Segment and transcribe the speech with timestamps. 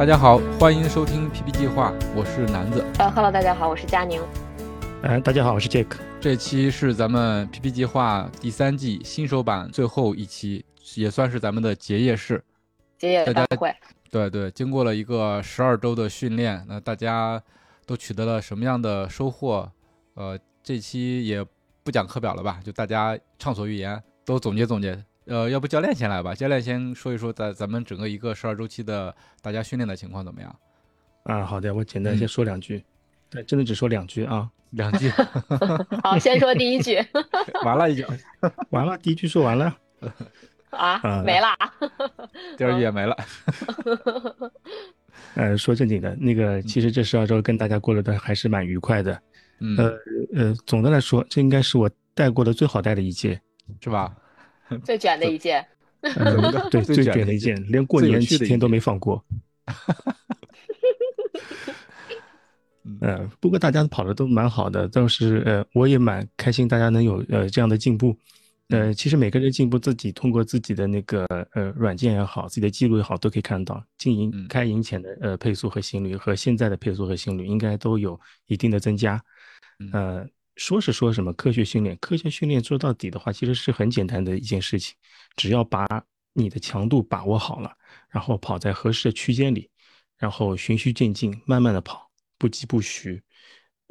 [0.00, 2.82] 大家好，欢迎收听 PP 计划，我是南子。
[2.98, 4.18] 呃哈喽，大家好，我是佳宁。
[5.02, 5.94] 哎，大家好，我是 Jake。
[6.18, 10.64] 这期是咱们 PP 计划第三季新手版最后一期，
[10.94, 12.42] 也算是咱们的结业式。
[12.96, 13.76] 结业大会。
[14.10, 17.38] 对对，经过了一个十二周的训练，那大家
[17.84, 19.70] 都取得了什么样的收获？
[20.14, 21.44] 呃，这期也
[21.84, 24.98] 不讲课表了吧，就大家畅所欲言，都总结总结。
[25.26, 26.34] 呃，要不教练先来吧？
[26.34, 30.56] 教练先说一说，咱咱们整个一个十二周期的大家训练的情况怎么样？
[31.24, 32.82] 啊，好的，我简单先说两句。
[33.28, 35.08] 对，真的只说两句啊，两句。
[36.02, 36.98] 好，先说第一句。
[37.64, 38.06] 完了已经，
[38.70, 39.76] 完了，第一句说完了。
[40.70, 41.48] 啊，没了。
[42.56, 43.16] 第二句也没了。
[45.34, 49.22] 呃，说正经的，那个其实这十二周跟大家过得的还是蛮愉快的。
[49.60, 49.76] 嗯。
[49.76, 49.92] 呃
[50.34, 53.40] 呃，总的来说，这应该是我带过的最好带的一届，
[53.80, 54.12] 是吧？
[54.84, 55.64] 最卷的一届，
[56.70, 59.22] 对， 最卷的一届，连过年七天都没放过。
[63.02, 68.16] 嗯，不过大家跑的都蛮好的，倒是呃，我也蛮开心，大家能有呃这样的进步。
[68.68, 73.82] 呃，其实每个人进步，自己通过自己的那个呃软件也好，自己的记录也好，都可以看到。
[73.98, 79.20] 进营开营前的呃配速和心率和现在的配速和心率应该都有一定的增加。
[79.92, 80.26] 呃。
[80.60, 84.94] 说是说什么科学训练，科学训练做到底的话，其实是很简单的一件事情，
[85.34, 85.86] 只要把
[86.34, 87.74] 你的强度把握好了，
[88.10, 89.70] 然后跑在合适的区间里，
[90.18, 93.22] 然后循序渐进，慢慢的跑，不急不徐。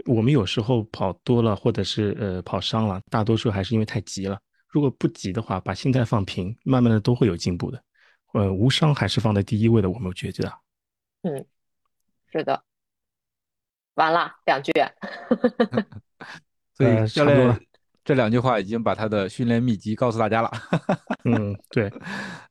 [0.05, 4.39] 我们有时候跑多了，或者是呃跑伤了，大多数还是因为太急了。
[4.67, 7.83] 如果不急的话，把心态放平，慢慢的都会有进步的。
[8.33, 10.53] 呃，无伤还是放在第一位的，我们觉得。
[11.23, 11.43] 嗯，
[12.31, 12.63] 是的。
[13.95, 14.71] 完了，两句。
[16.79, 17.59] 所以教练
[18.05, 20.51] 这两句话已经把他的训练秘籍告诉大家了。
[21.25, 21.91] 嗯，对，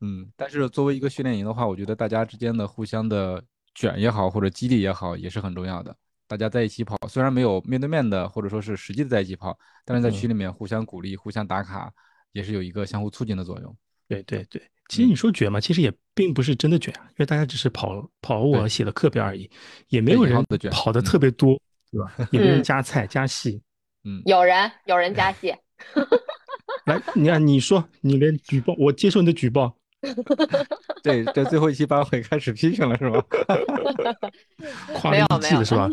[0.02, 3.42] 嗯，但是作为一个训练营的话，我觉得大家之间的互相的
[3.74, 5.96] 卷也好，或者激励也好，也是很重要的。
[6.28, 11.90] 大家在一起跑，虽然没有面对面的，或者说是实际的在一起跑，但是在群里面互相鼓励、互相打卡，
[12.32, 13.76] 也是有一个相互促进的作用。
[14.06, 19.50] 对对对，其实你说卷嘛，其实也并不是真的卷啊，因为大家只是跑跑我写的课表而已，
[19.88, 21.58] 也没有人跑的特别多，
[21.90, 22.12] 对吧？
[22.30, 23.60] 也没人加菜加戏。
[24.04, 25.54] 嗯，有人有人加 戏，
[26.86, 29.74] 来，你看，你说你连举报，我接受你的举报。
[31.02, 33.20] 对，这最后一期班会开始批评了是吧？
[35.10, 35.90] 没有没有是吧？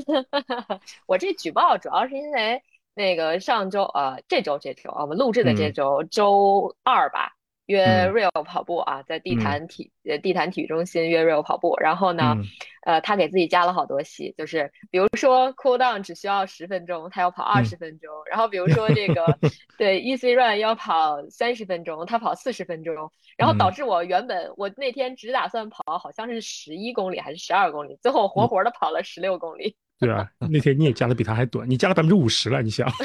[1.07, 2.61] 我这举报主要是因为
[2.93, 7.34] 那个上周啊，这周这周啊，我们录制的这周周二吧。
[7.67, 12.37] 约 real 跑步啊，在地坛体呃地坛体育中心约 real 跑步，然后呢，
[12.85, 19.37] 呃，他给自己加了好多戏，就是比如说 cool down 只需要十分钟，他要跑二十分钟，然后比如说这个
[19.77, 29.75] 对 easy run 要跑三十分钟，他跑四十分钟，然后导致我原本我那天只打算跑好像是十一公里还是十二公里，最后活活的跑了十六公里。
[29.97, 32.87] 对啊，那天你也加的比他还短，你加了百分之五十了，你想？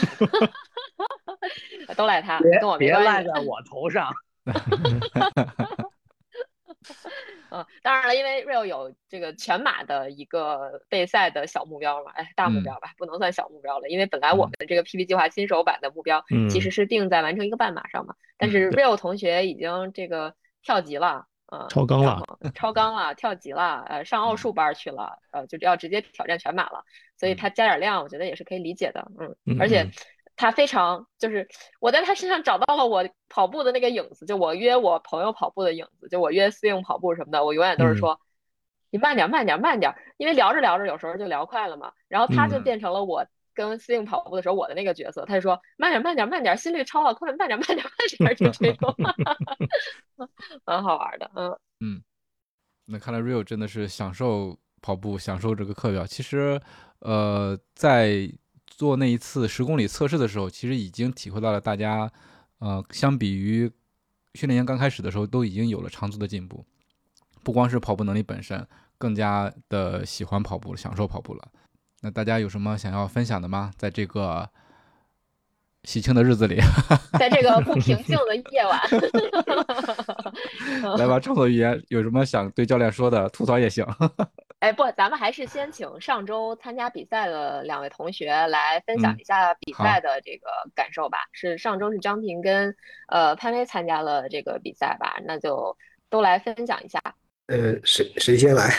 [1.96, 3.30] 都赖他，跟我别赖在。
[3.40, 4.12] 我头上。
[4.52, 5.90] 哈哈哈！
[7.52, 22.24] 嗯，当然了，因为 Real 有这个全马的一个备赛的小目标嘛，哎，大目标吧，不能算小目标了，因为本来我们的这个 PP 计划新手版的目标其实是定在完成一个半马上嘛，但是 Real 同学已经这个跳级了，嗯，超纲了，
[22.54, 26.84] 超纲了，跳级了，呃，上奥数班去了，呃，就要直接挑战全马了，
[27.18, 29.90] 所以他加点量，我觉得也是可以理解的，嗯，而且。
[30.40, 31.46] 他非常就是
[31.80, 38.18] 我在他身上找到了我跑步的那个影子，就我约我朋友跑步的影子，就我约思颖跑步什么的，我永远都是说
[38.90, 41.92] 你慢点慢点慢点，因为聊着聊着有时候就聊快了嘛。
[42.08, 43.22] 然后他就变成了我
[43.52, 47.78] 跟思颖跑步的时候我的那个角色，他就说慢点慢点慢点，心率超了，快慢点慢点
[48.18, 48.94] 慢点，就这种，
[50.64, 51.50] 蛮好玩的，嗯
[51.80, 52.02] 嗯。
[52.86, 56.06] 那看来 Real 真的是享受跑步，享受这个课表。
[56.06, 56.58] 其实，
[57.00, 58.32] 呃，在。
[58.80, 62.10] 做那一次十公里测试的时候，其实已经体会到了大家，
[62.60, 63.70] 呃，相比于
[64.32, 66.64] 训练营刚开始的时候，都已经有了长足的进步。
[67.44, 68.66] 不光是跑步能力本身，
[68.96, 71.46] 更加的喜欢跑步，享受跑步了。
[72.00, 73.70] 那大家有什么想要分享的吗？
[73.76, 74.48] 在这个
[75.84, 76.58] 喜庆的日子里，
[77.18, 78.80] 在这个不平静的夜晚，
[80.96, 83.84] 来吧，畅所欲言，有什么想对教练说的，吐槽也行。
[84.60, 91.16] 哎，不，咱们还是先请上周参加比赛的两位同学来分享一下比赛的这个感受吧。
[91.32, 92.74] 是上周是张平跟
[93.08, 95.18] 呃潘威参加了这个比赛吧？
[95.24, 95.74] 那就
[96.10, 97.02] 都来分享一下。
[97.46, 98.70] 呃，谁谁先来？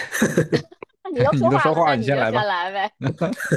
[1.12, 2.44] 你要说话，你先来吧。
[2.44, 2.92] 来呗。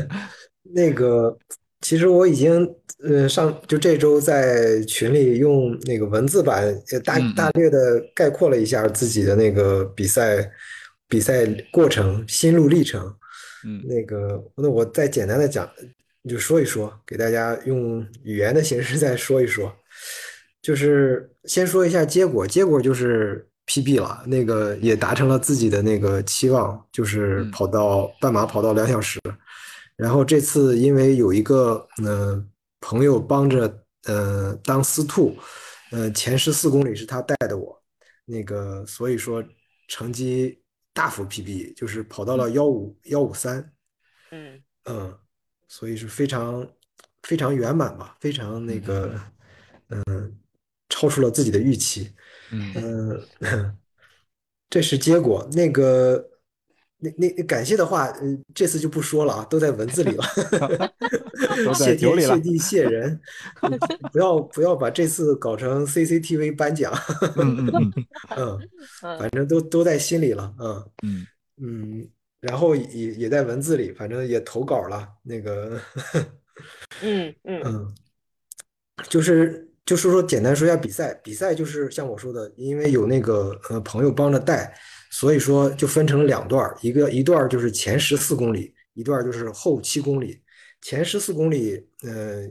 [0.75, 1.37] 那个，
[1.83, 2.67] 其实我已经
[3.07, 6.75] 呃上就这周在群里用那个文字版
[7.05, 10.51] 大大略的概括了一下自己的那个比赛。
[11.09, 13.15] 比赛过程、心路历程，
[13.65, 15.71] 嗯，那个，那我再简单的讲，
[16.29, 19.73] 就说一说，给大家用语言的形式再说一说，
[20.63, 29.21] 就是先说一下结果，结果就是 PB 了，那个也达成了自己的那个期望，就是跑到半马跑到两小时，
[29.97, 35.37] 然后这次因为有一个嗯朋友帮着呃当司徒，
[35.93, 37.79] 呃前十四公里是他带的我，
[38.25, 39.45] 那个所以说
[39.87, 40.59] 成绩。
[40.95, 43.71] 大幅 PB 就是跑到了幺五幺五三，
[44.31, 44.63] 嗯。
[44.85, 45.19] 嗯，
[45.69, 46.67] 所以是非常
[47.23, 49.21] 非常圆满吧，非常那个
[49.89, 50.39] 嗯，
[50.89, 52.15] 超出了自己的预期，
[52.53, 52.73] 嗯。
[53.41, 53.79] 嗯，
[54.71, 55.49] 这是结果。
[55.53, 56.31] 那个
[57.17, 60.25] 那那感谢的话，嗯，这次就不说了啊，都在文字里了，
[61.77, 63.21] 谢天谢地谢人，
[64.13, 66.93] 不要不要把这次搞成 CCTV 颁奖。
[67.37, 67.93] 嗯嗯
[68.37, 68.59] 嗯。
[69.19, 71.27] 反正都都在心里了，嗯嗯
[71.61, 72.09] 嗯，
[72.41, 75.79] 然后也也在文字里，反正也投稿了，那个，
[77.03, 77.95] 嗯嗯嗯，
[79.09, 84.75] 就是就说说简单说一下比赛，比赛就是像我说的，因为有那个呃朋友帮着带，
[85.15, 90.41] 所以说就分成了两段，一个一段就是前十四公里，一段就是后七公里，
[90.83, 92.51] 前十四公里，呃，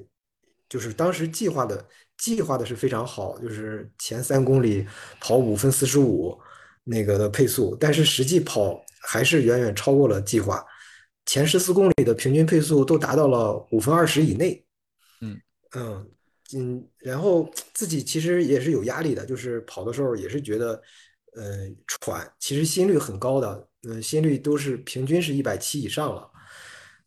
[0.70, 1.86] 就是当时计划的。
[2.16, 4.86] 计划的是非常好，就是前三公里
[5.20, 6.40] 跑五分四十五
[6.86, 10.64] 那个的配速，但是实际跑还是远远超过了计划。
[11.26, 14.64] 前十四公里的平均配速都达到了五分二十以内。
[15.22, 15.42] 嗯
[15.76, 16.12] 嗯
[16.56, 20.82] 嗯，然后自己其实也是有压力的，就是跑的时候也是觉得
[21.36, 26.30] 呃喘，其实心率很高的，嗯，心率都是平均是一百七以上了，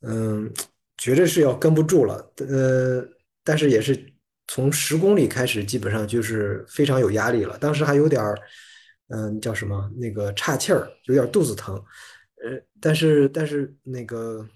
[0.03, 0.53] 嗯，
[0.97, 3.07] 觉着是要跟不住了，呃，
[3.45, 4.13] 但是也是。
[4.49, 7.59] 从十公里开始，基本上就是非常有压力了。
[7.59, 8.39] 当时还有点儿，
[9.09, 9.91] 嗯，叫什么？
[9.97, 11.75] 那个岔气儿，有点肚子疼。
[12.37, 14.49] 呃，但是但是那个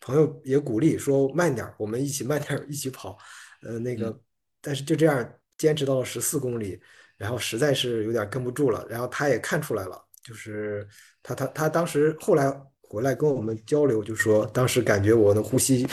[0.00, 3.16] 朋友也鼓励说慢点儿，我们一起慢点儿，一起跑。
[3.62, 4.20] 呃，那个，
[4.60, 6.80] 但是就这样坚持到了十四公里，
[7.18, 8.86] 然后实在是有点跟不住了。
[8.88, 10.88] 然后他也看出来了，就是
[11.22, 12.50] 他他他当时后来
[12.80, 15.86] 回来跟我们交流，就说当时感觉我的呼吸。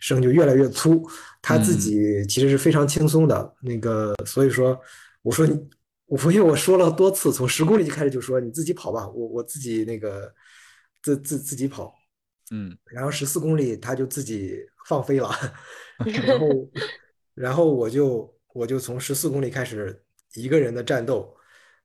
[0.00, 1.02] 声就越来越粗，
[1.42, 3.52] 他自己其实是非常轻松的。
[3.60, 4.80] 那个，所以说，
[5.22, 5.58] 我说你，
[6.06, 10.32] 我因为我说了多次，从十公里就开始就说你自己跑吧，我我自己那个
[11.02, 11.92] 自自自己跑，
[12.52, 15.28] 嗯，然后十四公里他就自己放飞了，
[15.98, 16.70] 然后
[17.34, 20.00] 然后我就我就从十四公里开始
[20.34, 21.36] 一个人的战斗，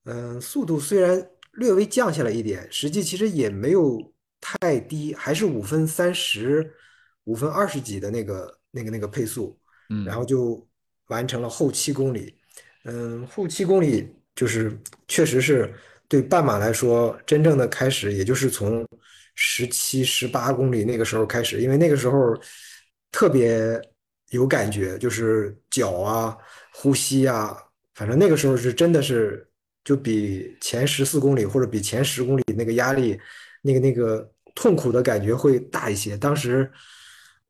[0.05, 6.73] 嗯，速度虽然略微降下来一点，实际其实也没有太低，还是五分三十。
[7.25, 9.57] 五分二十几的那个、那个、那个配速，
[9.89, 10.67] 嗯，然后就
[11.07, 12.37] 完成了后七公里。
[12.83, 15.73] 嗯，后七公里就是确实是
[16.09, 18.85] 对半马来说真正的开始，也就是从
[19.35, 22.37] 十七、十八公里那个时候开始，因为那个时候
[23.09, 23.81] 特别
[24.31, 26.37] 有感觉，就是脚啊、
[26.73, 27.57] 呼吸啊，
[27.95, 29.47] 反正那个时候是真的是
[29.83, 33.19] 就比前十四公里或者比前十公里那个压力、
[33.61, 36.17] 那个那个痛苦的感觉会大一些。
[36.17, 36.71] 当时。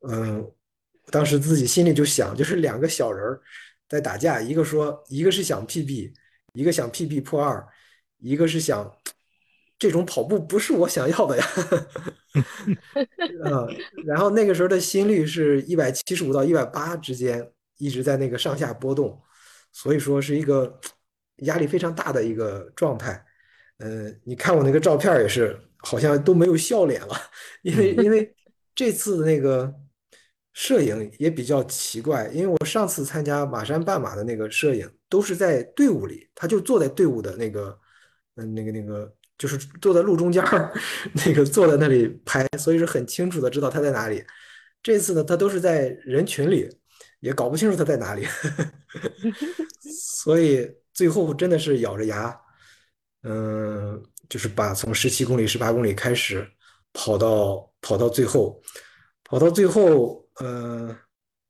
[0.06, 0.46] 嗯，
[1.10, 3.40] 当时自己心里就想，就是两个小人儿
[3.88, 6.12] 在打架，一个说，一个是想 PB，
[6.52, 7.66] 一个想 PB 破二，
[8.18, 8.94] 一个是想
[9.78, 11.46] 这种跑步不是我想要的呀。
[13.46, 13.66] 嗯，
[14.04, 19.18] 然后那个时候的心率是一百七十五到一百八之间，一直在那个上下波动，
[19.74, 20.80] 所以说是一个
[21.40, 23.22] 压力非常大的一个状态。
[23.76, 27.14] 呃，你看我那个照片也是，好像都没有笑脸了，
[27.60, 28.34] 因为因为
[28.74, 29.74] 这次那个。
[30.56, 37.76] 摄影也比较奇怪，因为我上次参加马山半马的那个摄影都是在队伍里，他就坐在队伍的那个，
[38.36, 40.72] 嗯，那个那个，就是坐在路中间儿，
[41.26, 44.24] 那个坐在那里拍，所以是很清楚的知道他在哪里。
[44.80, 46.70] 这次呢，他都是在人群里，
[47.24, 48.26] 也搞不清楚他在哪里，
[49.90, 52.38] 所以最后真的是咬着牙，
[53.22, 56.46] 嗯，就是把从十七公里、十八公里开始
[56.92, 58.62] 跑到跑到最后，
[59.24, 60.22] 跑到最后。
[60.40, 60.92] 呃，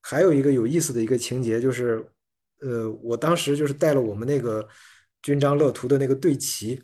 [0.03, 2.07] 还有一个有意思的一个情节就是，
[2.61, 4.69] 呃，我当时就是带了我们那个
[5.23, 6.79] 军章乐图的那个队旗，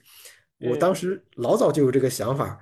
[0.60, 2.58] 我当时老早就有这个想法，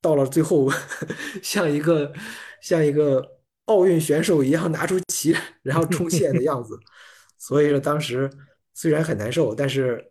[0.00, 0.70] 到了最后
[1.42, 2.12] 像一个
[2.60, 3.39] 像一个
[3.70, 6.76] 奥运选手一样拿出旗然后冲线的样子，
[7.38, 8.28] 所以说当时
[8.74, 10.04] 虽然很难受，但是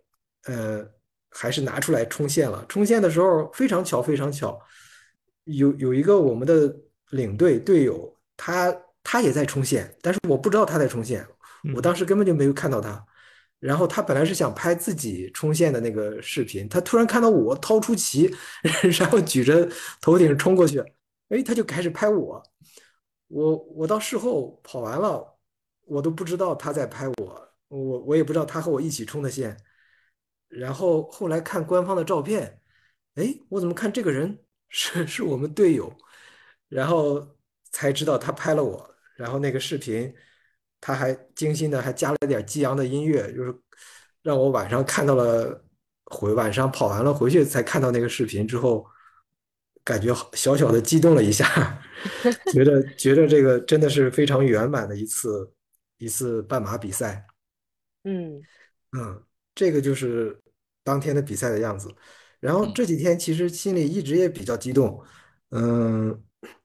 [0.45, 0.85] 呃
[1.29, 2.65] 还是拿出来冲线了。
[2.69, 4.59] 冲线的时候非常巧，非常巧，
[5.43, 6.73] 有有一个我们的
[7.09, 8.73] 领队队友他。
[9.01, 11.25] 他也在冲线，但是我不知道他在冲线，
[11.73, 13.03] 我当时根本就没有看到他。
[13.59, 18.29] 然后他本来是想拍自己冲线的那个视频，他突然看到我掏出旗，
[18.99, 19.67] 然后举着
[19.99, 20.79] 头顶冲过去，
[21.29, 22.43] 哎，他就开始拍我。
[23.29, 25.37] 我我到事后跑完了，
[25.85, 29.57] 我都不知道他在拍我，我我也不知道他和我一起冲的线。
[30.47, 32.61] 然后后来看官方的照片，
[33.15, 34.37] 哎，我怎么看这个人
[34.69, 35.95] 是是我们队友？
[36.67, 37.25] 然后
[37.71, 38.95] 才知道他拍了我。
[39.15, 40.13] 然后那个视频，
[40.81, 43.53] 他还精心的还加了点激昂的音乐，就是
[44.23, 45.63] 让我晚上看到了，
[46.05, 48.85] 回晚上跑完了回去才看到那个视频之后，
[49.83, 51.79] 感觉小小的激动了一下，
[52.53, 55.51] 觉得觉得这个真的是非常圆满的一次
[55.97, 57.25] 一次半马比赛。
[58.03, 58.41] 嗯
[58.97, 60.39] 嗯，这个就是
[60.83, 61.93] 当天的比赛的样子。
[62.39, 65.03] 然后这几天其实心里一直也比较激动，
[65.51, 66.17] 嗯，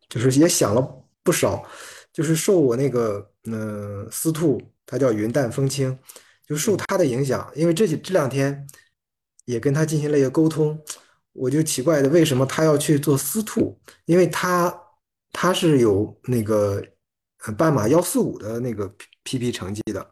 [0.09, 1.64] 就是也想了不少。
[2.12, 5.99] 就是受我那个嗯司徒，他叫云淡风轻，
[6.47, 8.64] 就受他的影响，因为这几这两天
[9.47, 10.81] 也跟他进行了一个沟通，
[11.33, 14.73] 我就奇怪的为什么他要去做司徒，因为他
[15.35, 16.81] 他是有那个
[17.59, 18.88] 半马幺四五的那个
[19.25, 20.11] PP 成绩的，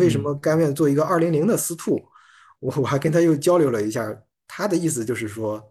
[0.00, 2.04] 为什么甘愿做一个二零零的司徒？
[2.58, 4.04] 我我还跟他又交流了一下，
[4.48, 5.62] 他的意思就是说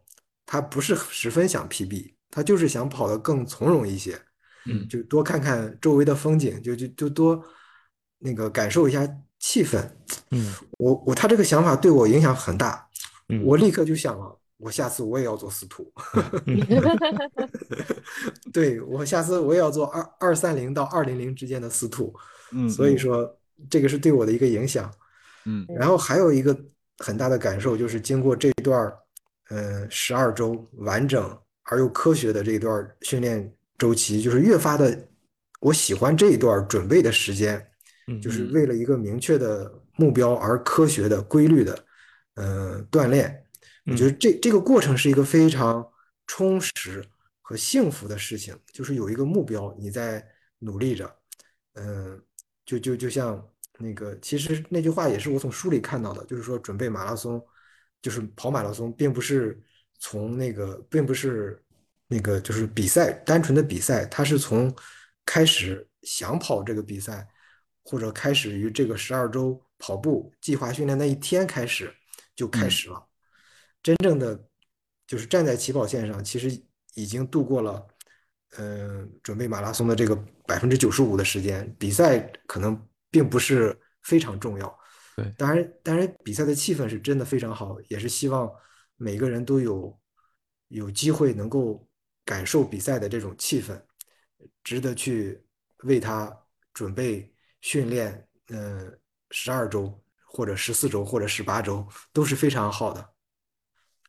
[0.45, 4.17] 他不是十分想 PB，他就是想跑得更从容一些。
[4.65, 7.43] 嗯，就多看看周围的风景，就就就多
[8.19, 9.05] 那个感受一下
[9.37, 9.85] 气氛。
[10.31, 12.87] 嗯，我我他这个想法对我影响很大。
[13.27, 15.91] 嗯，我立刻就想了，我下次我也要做司徒。
[18.53, 22.13] 对我下次我也要做二二三零到二零零之间的司徒。
[22.51, 23.37] 嗯，所以说
[23.69, 24.91] 这个是对我的一个影响。
[25.45, 26.57] 嗯，然后还有一个
[26.99, 28.93] 很大的感受就是经过这段
[29.49, 33.53] 呃十二周完整而又科学的这一段训练。
[33.75, 34.97] 周期就是越发的，
[35.59, 37.67] 我喜欢这一段准备的时间，
[38.21, 41.85] 就是为了一个明确的目标而科学的、规律的，
[42.35, 43.42] 呃，锻炼。
[43.85, 45.87] 我觉得这这个过程是一个非常
[46.27, 47.03] 充实
[47.41, 50.25] 和幸福的事情，就是有一个目标你在
[50.59, 51.15] 努力着，
[51.73, 52.21] 嗯，
[52.65, 53.43] 就就就像
[53.79, 57.43] 那个，其实那句话也是我从书里看到的，就是说准备马拉松，
[58.01, 59.61] 就是跑马拉松，并不是
[59.99, 61.59] 从那个，并不是。
[62.05, 64.71] 那个就是比赛，单纯的比赛，它是从
[65.25, 67.27] 开始想跑这个比赛，
[67.83, 71.91] 或者开始于这个十二周跑步计划训练那一天开始
[72.35, 73.03] 就开始了。
[73.83, 74.43] 真正的
[75.05, 76.49] 就是站在起跑线上，其实
[76.95, 77.85] 已经度过了，
[78.57, 80.15] 嗯，准备马拉松的这个
[80.47, 81.75] 百分之九十五的时间。
[81.77, 84.79] 比赛可能并不是非常重要，
[85.15, 88.49] 对，当然，当然比赛的气氛是真的非常好，也是希望
[88.95, 89.99] 每个人都有
[90.69, 91.87] 有机会能够。
[92.25, 93.77] 感受比赛的这种气氛，
[94.63, 95.45] 值得去
[95.79, 96.33] 为他
[96.73, 98.25] 准备训练。
[98.47, 98.97] 嗯，
[99.31, 103.12] 十二周或者十四周或者十八周都是非常好的。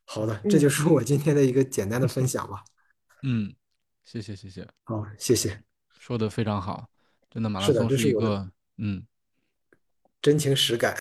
[0.05, 2.63] 好的，这就是我今天的一个简单的分享吧。
[3.23, 3.55] 嗯，
[4.05, 4.69] 谢谢谢谢。
[4.85, 5.63] 好，谢谢。
[5.99, 6.89] 说的非常好，
[7.31, 9.05] 真的马拉松是一个嗯，
[10.21, 10.97] 真情实感。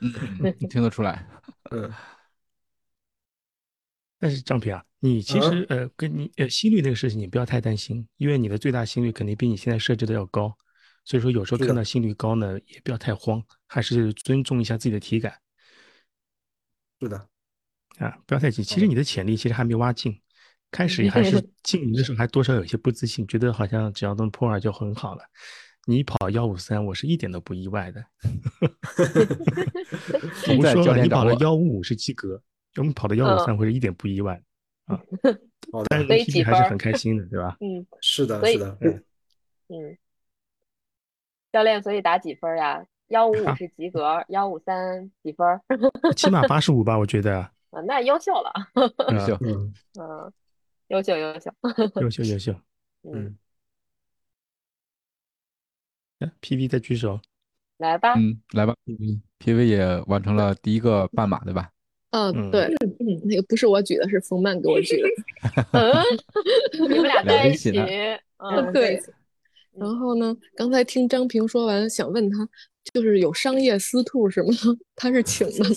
[0.00, 0.12] 嗯，
[0.68, 1.26] 听得出来。
[1.70, 1.92] 嗯。
[4.18, 10.56] 但是张平啊，你其实呃，跟你呃心率那个事情，你不要太担心，因为你的最大心率肯定比你现在设置的要高，
[11.04, 15.40] 所以说有时候看到心率高呢，也不要太慌，还是尊重一下自己的体感。
[17.00, 17.28] 是的，
[17.98, 18.64] 啊，不要太急。
[18.64, 20.18] 其实你的潜力其实还没挖尽，
[20.70, 25.22] 开始还是进营的时候还多少有些不自信，觉得好像只要能破二就很好了。
[25.84, 28.04] 你跑幺五三，我是一点都不意外的。
[30.56, 32.40] 我说了，你跑了幺五五是及格。
[32.76, 34.40] 我们跑到幺五三，会是一点不意外
[34.86, 35.00] 啊。
[35.90, 37.56] 但是你还是很开心的，对吧？
[37.60, 38.78] 嗯，是的，是的。
[39.68, 39.98] 嗯，
[41.52, 42.86] 教练，所以打几分呀？
[43.08, 45.60] 幺五五是及格，幺五三几分？
[46.16, 47.50] 起码八十五吧，我觉得。
[47.72, 48.52] 啊，那优秀了。
[49.12, 49.38] 优秀，
[49.98, 50.32] 嗯，
[50.88, 51.50] 优秀，优秀，
[52.00, 52.54] 优秀，优秀。
[53.02, 53.36] 嗯。
[56.40, 57.18] PV 再举手。
[57.78, 58.14] 来吧。
[58.14, 58.76] 嗯，来吧。
[59.40, 61.68] PV 也完成了第一个半马，对吧？
[62.10, 62.66] 嗯，对，
[63.00, 65.08] 嗯，那个不是我举的，是冯曼给我举的。
[65.72, 65.92] 嗯，
[66.88, 67.72] 你们俩在一起，
[68.36, 69.00] 嗯，对，
[69.78, 72.48] 然后呢，刚才听张平说完，想问他，
[72.92, 74.50] 就是有商业私兔是吗？
[74.94, 75.76] 他是请的吗？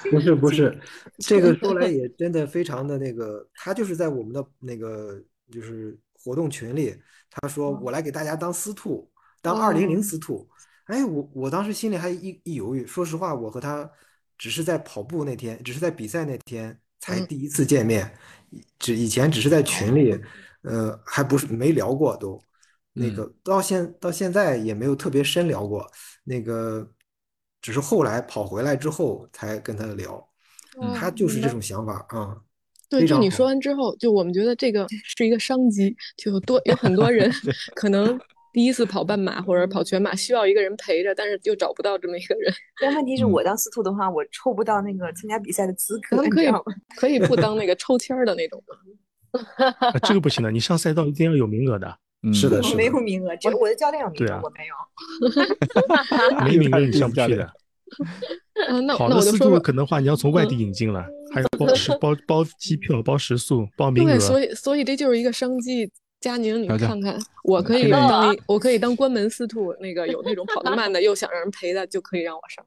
[0.10, 0.78] 不是不是，
[1.18, 6.94] 这个说来也真的非常的那个，他就是在我们的那个就是活动群里，
[7.30, 10.48] 他说我来给大家当私兔，当二零零私兔。
[10.86, 12.84] 哎，我我当时心里还一一犹豫。
[12.86, 13.88] 说实话，我和他
[14.36, 18.10] 只是在跑步那天，只是在比赛那天才第一次见面，
[18.78, 20.18] 只以前只是在群里，
[20.62, 22.42] 呃，还不是没聊过都。
[22.92, 25.86] 那个到现到现在也没有特别深聊过，
[26.24, 26.88] 那个
[27.60, 30.28] 只是后来跑回来之后才跟他聊，
[30.94, 32.36] 他就是这种想法啊。
[32.88, 37.30] 对，就你说完之后，就我们觉得这个是一个商机，就多有很多人
[37.74, 38.20] 可能。
[38.54, 42.52] 第一次跑半马或者跑全马需要一个人陪着，但是又找不到这么一个人。
[42.78, 46.18] 但问题是我当司徒的话，我抽不到那个参加比赛的资格。
[46.28, 46.48] 可以
[46.94, 48.76] 可以不当那个抽签的那种吗？
[50.04, 51.98] 这个不行的，你上赛道一定要有名额的。
[52.30, 56.44] 是的，我没有名额，只有我的教练有名额，我没有。
[56.44, 57.50] 没名额你上不去 的。
[58.86, 64.10] 那好的司徒可能话你要从外地引进了，还有包食 包包机票、包食宿、包名额。
[64.10, 65.90] 对，所以所以这就是一个商机。
[66.20, 72.64] 佳宁，你看看，我可以当，我可以当关门司徒，那个有那种跑得慢的，又想让人陪的，就可以让我上。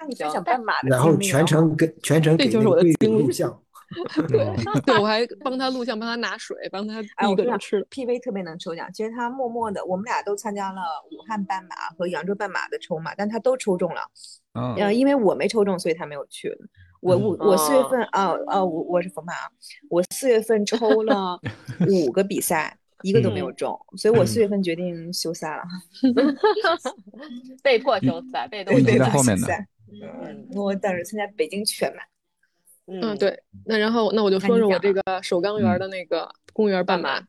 [0.00, 3.62] 那你分享半马的，然后全程跟全程这就是我的经录像。
[4.28, 7.86] 对，对我还帮他录像，帮他拿水，帮他哎，我跟吃了。
[7.90, 14.00] PV 特别能抽奖，其实他默默的，我们俩都参加了武汉半马和扬州半马的筹码，但他都抽中了。
[14.54, 16.56] 嗯，因为我没抽中，所以他没有去。
[17.00, 19.32] 我我我四月份啊啊，我我是冯马，
[19.90, 21.38] 我四月份抽了
[21.88, 22.76] 五个比赛。
[23.02, 25.62] 一个都没有中，所以我四月份决定休赛了，
[27.62, 29.68] 被迫休赛，被动被迫休 赛。
[30.22, 32.02] 嗯，我等着参加北京全马。
[32.86, 33.38] 嗯，对。
[33.64, 37.22] 那然后，那我就说说我这个首钢园的那个公园半马。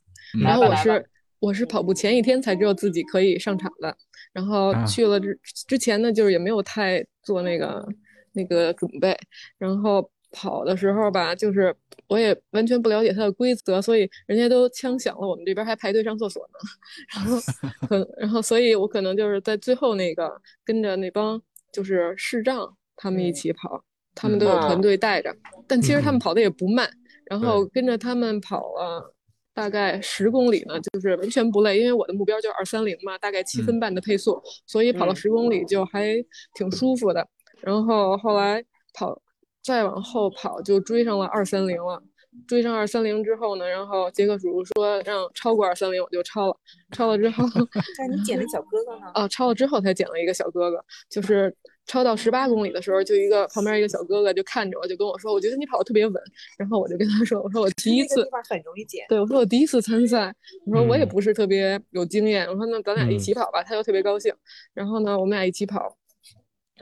[0.44, 1.10] 然后我是
[1.40, 3.96] 我是跑步前一天才知道自己可以上场的，
[4.34, 7.88] 然后去了之之前呢，就是也没有太做那个
[8.34, 9.18] 那个准备，
[9.58, 10.10] 然后。
[10.30, 11.74] 跑的时候吧，就是
[12.10, 16.60] 我也完全不了解它的规则，所以人家都枪响了，我们这边还排队上厕所呢。
[17.16, 17.40] 然后，
[17.88, 20.30] 可然后，所以我可能就是在最后那个
[20.66, 23.82] 跟着那帮就是视障他们一起跑，
[24.18, 25.34] 他们都有团队带着，
[25.66, 26.90] 但其实他们跑的也不慢。
[27.26, 29.16] 然后跟着他们跑了
[29.54, 36.16] 大概十公里呢，就是完全不累，因为我的目标就是二三零嘛，大概七分半的配速，所以跑了十公里就还
[36.56, 37.28] 挺舒服的。
[37.62, 39.22] 然后后来跑。
[39.64, 42.02] 再往后跑就追上了二三零了，
[42.48, 46.58] 追上二三零之后呢，然后杰克叔叔说让超过二三零，我就超了，
[46.94, 47.44] 超了之后，
[48.00, 49.12] 那你捡了小哥哥呢？
[49.14, 51.54] 哦，超了之后才捡了一个小哥哥，就是
[51.88, 56.22] 超到十八公里的时候，就一个旁边一个小哥哥就看着我，就跟我说，我觉得你跑的特别稳，
[56.58, 60.32] 然后我就跟他说，我说我第一次，很容易减，对，我说我第一次参赛，
[60.66, 64.32] 我说我也不是特别有经验，我说那咱俩一起跑吧，他就特别高兴，
[64.74, 65.98] 然后呢，我们俩一起跑，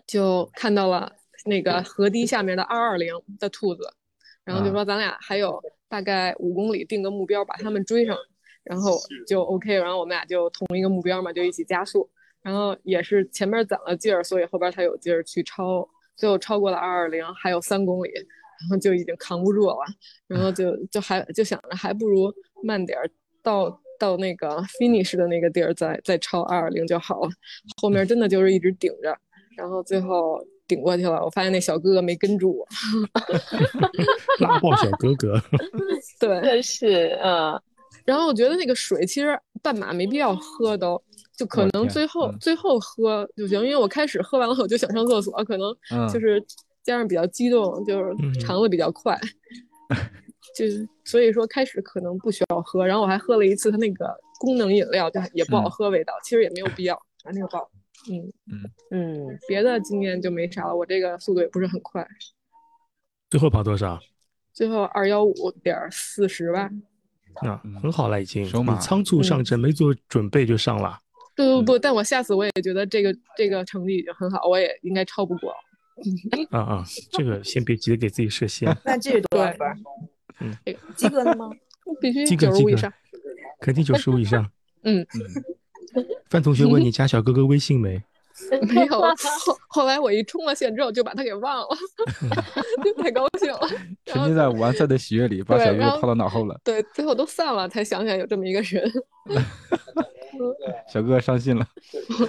[0.05, 1.11] 就看到了。
[1.47, 3.87] 那个河堤下面的二二零的兔子，
[4.43, 8.17] 然后就说咱俩还有大概五公里，定个目标把他们追上，
[8.63, 12.09] 然后就 OK，然后我们俩就同一个目标嘛，就一起加速，
[12.45, 19.77] 然后也是前面攒了劲儿，所以后边才有劲儿去超，最后超过了二二零，还有三公里，然后就已经扛不住了，
[20.27, 22.31] 然后就就还就想着还不如
[22.61, 23.09] 慢点儿
[23.41, 27.29] 到到那个 finish 的那个地儿再再超二二零就好了，
[27.81, 29.17] 后面真的就是一直顶着，
[29.57, 30.39] 然后最后。
[30.67, 32.67] 顶过去了，我发现那小哥哥没跟住我，
[34.41, 35.39] 拉爆小哥哥，
[36.19, 37.61] 对，是，嗯，
[38.03, 40.99] 然后我觉得那个水其实半马没必要喝，都
[41.37, 45.75] 就可能最后最后喝就行，因为我开始喝完了我就想上厕所，可能
[46.11, 46.43] 就是
[46.83, 49.19] 加上比较激动，就是肠子比较快，
[50.55, 50.65] 就
[51.03, 57.69] 所以说开始可能不需要喝，然后我还喝了一次它那个功能饮料，就也不好喝，味道其实也没有必要，啊，那个爆。
[58.07, 60.75] 嗯嗯嗯，别的经验就没啥了。
[60.75, 62.07] 我这个速度也不是很快。
[63.31, 63.99] 最后跑多少？
[64.53, 66.69] 最后二幺五点四十吧。
[67.41, 68.43] 那很好了，已经。
[68.43, 70.99] 你仓促上阵，没做准备就上了。
[71.35, 75.53] 不不不，但我下次我也觉得这个这个成绩已经很好，我也应该超不过。
[76.51, 78.75] 啊啊，这个先别急着给自己设限。
[78.83, 79.67] 那这是多少分？
[80.39, 80.53] 嗯，
[80.95, 81.49] 及格了吗？
[82.01, 82.93] 必须及格及格。
[83.61, 84.45] 肯定九十五以上。
[84.83, 86.03] 嗯嗯。
[86.29, 88.01] 范同学问你加小哥哥微信没？
[88.67, 88.99] 没有。
[88.99, 91.67] 后后来我一冲了线之后就把他给忘了，
[93.01, 93.61] 太高兴了，
[94.05, 96.59] 沉浸在完赛的喜悦里，把小哥哥抛到脑后了。
[96.61, 98.91] 对，最后都散了，才想起来有这么一个人。
[100.91, 101.67] 小哥哥伤心了。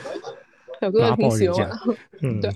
[0.80, 1.70] 小哥哥挺喜欢。
[2.22, 2.50] 嗯，对，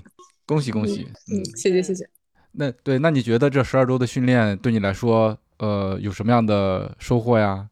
[0.45, 1.07] 恭喜恭喜。
[1.31, 2.07] 嗯，谢谢谢谢。
[2.53, 7.69] 那对，那你觉得这十二周的训练对你来说，呃，有什么样的收获呀？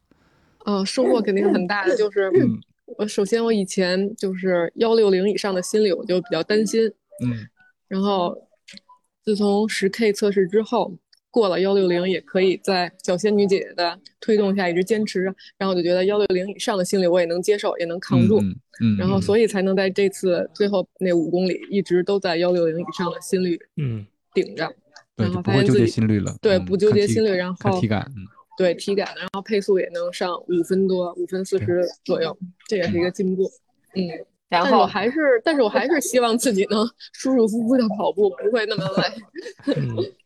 [0.66, 2.30] 嗯，收获肯定很大的，就是。
[2.98, 6.88] 我首先我以前就是幺六零以上的心理我就比较担心，
[7.24, 7.46] 嗯，
[7.86, 8.36] 然后
[9.24, 10.92] 自从十 K 测试之后。
[11.30, 15.22] 过了幺六零也可以在小仙女姐姐的推动下一直坚持，
[15.56, 18.40] 然后我就觉得幺六零以上的心率我也能接受，也能扛住，
[18.82, 24.68] 嗯，然后所以才能在这次最后那五公里一直都在幺六零以上的心率，嗯，顶着，
[25.16, 28.10] 然后发现自己心率了，对，不纠结心率，然后体感，
[28.58, 33.44] 对体感，然后配速也能上五分多，五分四十左右，这也是一个进步，
[33.94, 34.02] 嗯，
[34.48, 39.74] 然后我还是，但是我还是希望自己能舒舒服服的跑步，不会那么累。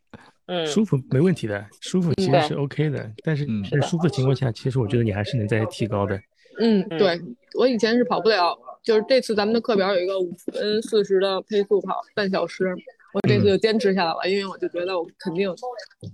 [0.47, 6.21] 嗯，舒服没问题的，舒服其实是 OK 的，但是在舒服的情况下，其实我觉得你还是能再提高的。
[6.59, 7.19] 嗯，对
[7.55, 12.75] 我以前是跑不了，就是这次咱们的课表有一个五分四十的配速跑半小时，
[13.13, 15.53] 我这次就坚持下来了，因为我就觉得我肯定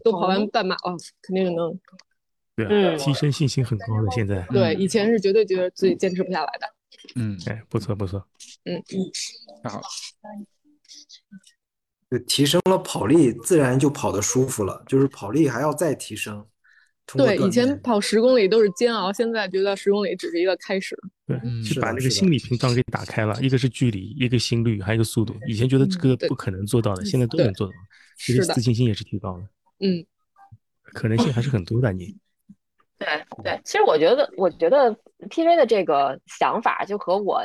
[0.04, 1.80] 都跑完半马了，肯定能。
[2.56, 4.46] 对，提升信心很高的现在。
[4.50, 6.68] 对，以前是绝对觉得自己坚持不下来的。
[7.16, 8.24] 嗯，哎，不错不错。
[8.66, 9.82] 嗯嗯，好。
[12.12, 14.84] 就提升了跑力，自然就跑得舒服了。
[14.86, 16.46] 就是跑力还要再提升。
[17.14, 20.98] 对，以前跑十公里都是煎熬，现在觉得十公里只是一个开始。
[21.26, 25.36] 对，就把那个心理屏障给打开了，一个是距离，一个心率，还有一个速度。
[25.48, 27.74] 以前觉得这个不可能做到的，现在都能做到，
[28.18, 29.44] 其实自信心也是提高了。
[29.80, 30.06] 嗯，
[30.84, 31.92] 可能性还是很多的。
[31.92, 32.16] 你。
[32.98, 33.08] 对
[33.44, 34.96] 对，其实我觉得，我觉得
[35.30, 37.42] PV 的这个想法就和我。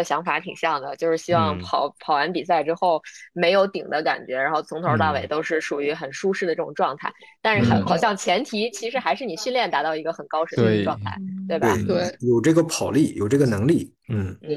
[0.00, 3.00] 的想法挺像的，就是希望跑跑完比赛之后
[3.34, 7.12] 没有顶的感觉，然后从头到尾都是属于很舒适的这种状态。
[7.42, 11.76] 但是很好像前提其实还是你训练达到一个很高水平的状态，对吧？
[11.86, 14.56] 对，有这个跑力，有这个能力，嗯嗯，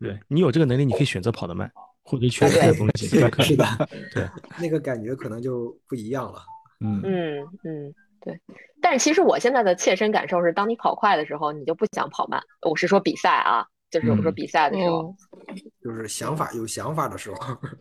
[0.00, 1.70] 对你有这个能力，你可以选择跑得慢，
[2.02, 3.20] 或者缺的东西，是
[3.56, 3.66] 的，
[4.14, 4.26] 对，
[4.58, 6.40] 那个感觉可能就不一样了。
[6.80, 8.40] 嗯嗯嗯，对。
[8.82, 12.42] 但是其实我现在的切身感受是，当你跑快的时候，你就不想跑慢。
[12.68, 13.66] 我是说比赛啊。
[13.94, 15.14] 就是我说比赛的时候，
[15.80, 17.36] 就是想法有想法的时候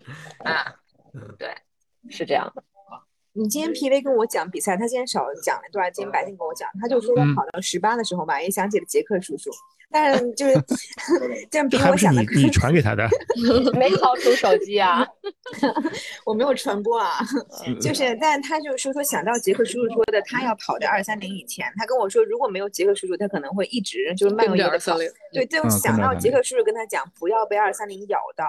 [0.45, 0.71] 啊，
[1.15, 1.49] 嗯，对，
[2.07, 2.63] 是这样的。
[3.31, 9.49] 你今天 PV 跟我讲比赛，他今天少讲了一段，今天白天跟我讲，他就说他跑到十八的时候吧，也想起了杰克叔叔。
[9.93, 10.53] 但是就是
[11.51, 13.07] 这样比我想的，你传给他的，
[13.77, 15.05] 没掏出手机啊，
[16.25, 17.19] 我没有传播啊，
[17.79, 24.97] 就是，但他就说说想到杰克叔叔说的，他要跑在二三零以前，他跟我说如果没有杰克叔叔，他可能会一直就是慢悠悠的跑，
[25.31, 28.45] 对，就想到杰克叔叔跟他讲不要被二三零咬到。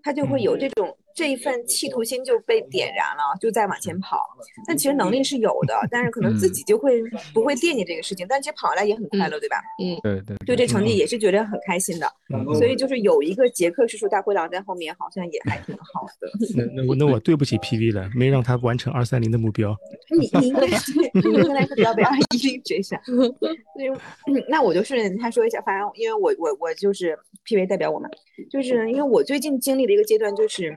[0.00, 4.20] 他就会有这种这一份企图心就被点燃了，就在往前跑。
[4.66, 7.02] 但其实能力是有的，但是可能自己就会
[7.34, 8.26] 不会惦记这个事情。
[8.28, 9.56] 但其实跑下来也很快乐，对吧？
[9.82, 12.10] 嗯，对对，对这成绩也是觉得很开心的。
[12.54, 16.30] 所以就是有一个杰克叔叔大灰狼在后面，好像也还挺好的。
[16.56, 19.76] 那那我那我对不起 PV 了，没让他完成二三零的目标。
[20.18, 23.00] 你你应该你应该是不要被二一零追上。
[24.48, 28.08] 那我就顺着他说一下，反正因为我我我就是 PV 代表我嘛，
[28.50, 30.76] 就是因为我最近经历的一个阶段，就是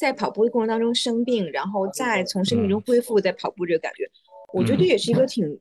[0.00, 4.10] 在跑步的过程当中生病，然后再从生病中恢复，在跑步这个感觉，
[4.54, 5.60] 我觉得这也是一个挺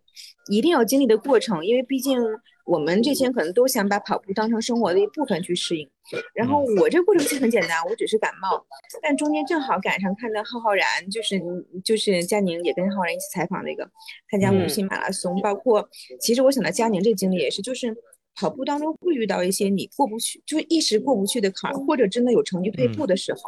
[0.50, 2.18] 一定要经历的过程，因为毕竟
[2.66, 5.86] 我们这些可能都想把跑步当成生活的一部分去适应。
[6.34, 6.64] 然后。
[6.80, 8.66] 我这过程其实很简单，我只是感冒，
[9.02, 11.42] 但中间正好赶上看到浩浩然，就是
[11.84, 13.86] 就是佳宁也跟浩然一起采访那个
[14.32, 14.88] 参加五星。
[14.88, 15.86] 马拉松，包括
[16.22, 17.94] 其实我想到佳宁这经历也是，就是。
[18.36, 23.42] 跑步当中会遇到一些你过不去，就是一时过不去的坎儿，或者真的有成绩退步的时候，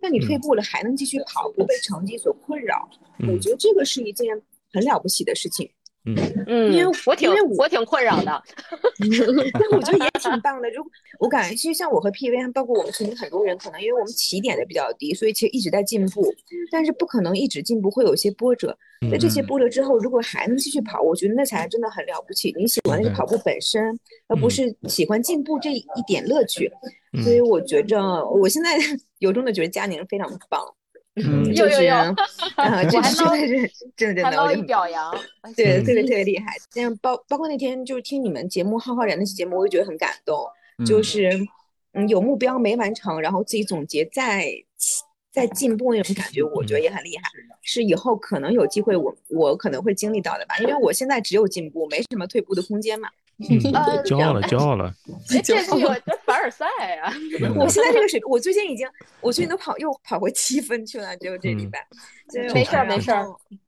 [0.00, 2.88] 那你退步了还能继续跑，不被成绩所困扰，
[3.28, 4.40] 我觉得这个是一件
[4.72, 5.70] 很了不起的事情。
[6.04, 8.42] 嗯嗯，因为我挺我挺困扰的，
[9.52, 10.70] 但我觉得也挺棒的。
[10.70, 16.22] 如果我感觉，其实像我和 PV，包括我们群里很多人，可能因为我们起点的比较低，所以其实一直在进步，
[16.70, 18.74] 但是不可能一直进步，会有一些波折。
[19.10, 22.54] 在这些波折之后，如果还能继续跑，我觉得那才真的很了不起。
[22.56, 23.84] 你喜欢的是跑步本身，
[24.28, 26.72] 而不是喜欢进步这一点乐趣。
[27.22, 27.98] 所以我觉着，
[28.30, 28.78] 我现在
[29.18, 30.62] 由衷的觉得佳宁非常棒。
[31.20, 31.94] 嗯，有有有，
[32.54, 35.12] 啊，这是真的是真的真的，我就表扬，
[35.56, 36.54] 对，特别特别厉害。
[36.72, 40.38] 像包包括那天就是听你们节目浩浩然那期节目，我就觉得很感动，
[40.86, 41.28] 就是
[41.94, 44.46] 嗯有目标没完成，然后自己总结再
[45.32, 47.24] 再进步那种感觉，我觉得也很厉害，
[47.62, 53.08] 是以后可能有机会我我可能会经历到的吧，因为我现在只有进步，没什么退步的空间嘛。
[54.04, 54.92] 骄傲了，骄傲了！
[55.44, 56.66] 这是我的凡尔赛
[57.02, 57.12] 啊！
[57.56, 58.86] 我现在这个水平，我最近已经，
[59.20, 61.86] 我最近都跑又跑回七分去了，就这礼拜。
[62.52, 63.24] 没事儿，没事儿。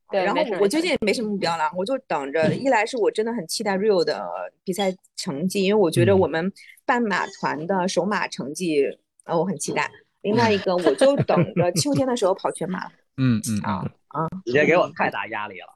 [0.09, 2.53] 对，然后我最近也没什么目标了，我就等着。
[2.53, 4.21] 一来是我真的很期待 Rio 的
[4.65, 6.51] 比赛成绩，因为我觉得我们
[6.85, 8.83] 半马团的首马成绩，
[9.23, 9.89] 呃，我很期待。
[10.21, 12.87] 另外一个，我就等着秋天的时候跑全马。
[13.15, 13.89] 嗯嗯啊。
[14.13, 14.27] 啊！
[14.45, 15.67] 直接给我太大压力了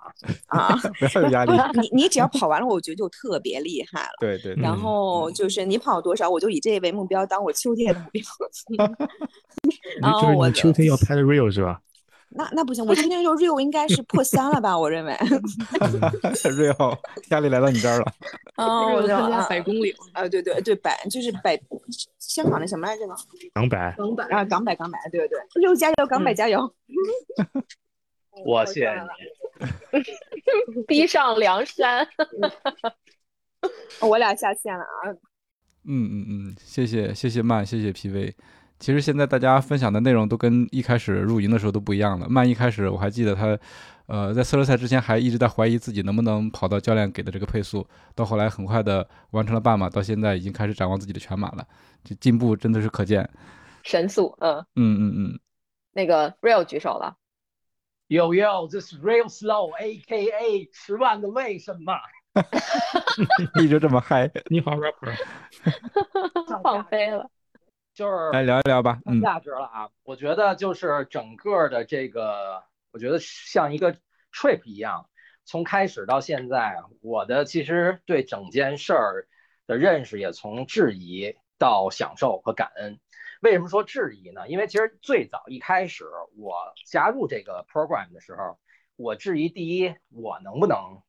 [0.47, 0.67] 啊！
[0.73, 1.51] 啊， 不要有压力。
[1.81, 4.09] 你你只要跑完了，我觉得就特别厉害了。
[4.19, 4.53] 对对。
[4.55, 8.23] 然后就是你跑多少，我就以这为目标，当我秋天的目标。
[10.01, 11.79] 然后我秋天要拍的 real 是吧？
[12.37, 14.77] 那那不行，我秋天就 real 应该是破三了吧？
[14.77, 15.13] 我认为。
[16.43, 16.97] real
[17.29, 18.05] 压力来到你这儿了。
[18.57, 21.57] 哦，我参加百公里啊，对对对，百就是百
[22.19, 23.03] 香港的什么来着？
[23.53, 23.93] 港百。
[23.97, 26.69] 港百啊，港百港百，对对对，又加油，港百加油。
[28.43, 28.91] 我谢谢
[29.93, 32.07] 你， 逼上梁山。
[34.01, 35.09] 我俩下线了啊！
[35.87, 38.33] 嗯嗯嗯，谢谢谢谢曼，谢谢 PV。
[38.77, 42.27] 其实现在大家分享的内容都跟一开始入营的时候都不一样了。
[42.29, 43.57] 曼一开始我还记得他，
[44.07, 51.65] 呃，在四轮赛之前还一直在怀疑自己能不能跑到教练给的这个配速，到后来很快的完成了半马，到现在已经开始展望自己的全马了，
[52.03, 53.27] 这进步真的是可见。
[53.83, 55.39] 神速，嗯嗯嗯嗯。
[55.93, 57.15] 那个 Real 举手了。
[58.07, 60.69] Yo yo，this Real Slow，A.K.A.
[60.71, 61.97] 十万个为什么，
[63.59, 64.29] 一直这么嗨。
[64.45, 65.11] 你好，rapper，
[66.61, 67.31] 放飞了，
[67.95, 68.99] 就是来聊一聊吧。
[69.07, 72.63] 嗯，价值了啊，我觉得就是整个的这个，
[72.93, 73.95] 我觉得像一个
[74.31, 75.09] trip 一样，
[75.43, 79.27] 从开始到现在，我的其实对整件事儿
[79.65, 82.99] 的认识也从质疑到享受和感恩。
[83.45, 84.47] 为什么说质疑呢？
[84.47, 86.03] 因为其实最早一开始
[86.35, 88.57] 我加入这个 program 的时候，
[88.95, 91.03] 我质疑第一，我能不能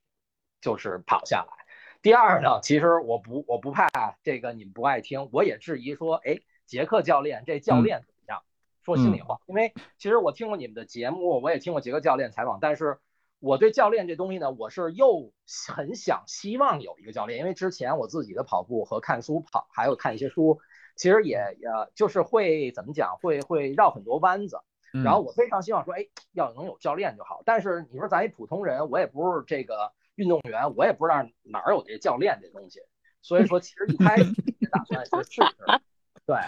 [0.60, 1.64] 就是跑下来；
[2.02, 3.88] 第二呢，其实我不我不怕
[4.22, 8.42] 这个你们不爱听，我也质疑说，哎，杰克教练这教练怎么样？
[8.84, 12.98] 说心里话，因为其实我听过你们的节目，我也听过杰克教练采访，但是
[13.38, 15.32] 我对教练这东西呢，我是又
[15.74, 20.60] 很想希望有一个教练，因为之前我自己的跑步和看书跑，还有看一些书。
[20.96, 24.58] 其实也也，就是会怎么讲，会会绕很多弯子。
[25.04, 27.42] 然后我非常希望说，哎，要能有教练就好。
[27.44, 32.80] 但是你说咱一普通人，我也不是这个运动员，我也不知道哪儿有这教练这东西。
[33.20, 34.24] 所以说，其实一开始
[34.58, 35.80] 也打算去试试。
[36.24, 36.38] 对，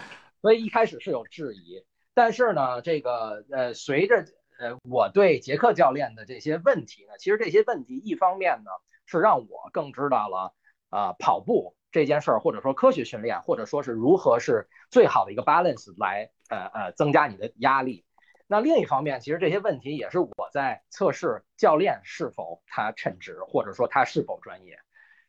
[0.41, 1.85] 所以一开始是有质疑。
[2.15, 4.25] 但是呢，这个呃，随着
[4.59, 8.71] 呃我对杰克教练的这些问题呢，其实这些问题一方面呢
[9.05, 10.55] 是让我更知道了
[10.90, 11.74] 啊跑步。
[11.90, 18.05] 这件事儿，或者说科学训练，或者说是如何是最好的一个 balance 来呃呃增加你的压力。
[18.46, 24.79] 那另一方面，其实这些问题也是我在测试教练是否他称职，或者说他是否专业。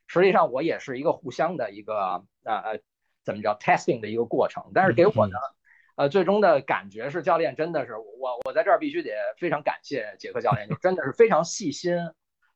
[0.06, 2.80] 实际上，我也是一个互相的一个呃呃
[3.24, 4.72] 怎么叫 testing 的一个过程。
[4.74, 5.34] 但是给我的
[5.95, 11.95] 呃最终的感觉是，教练真的是我我在这儿必须得非常感谢杰克教练，就真的是非常细心。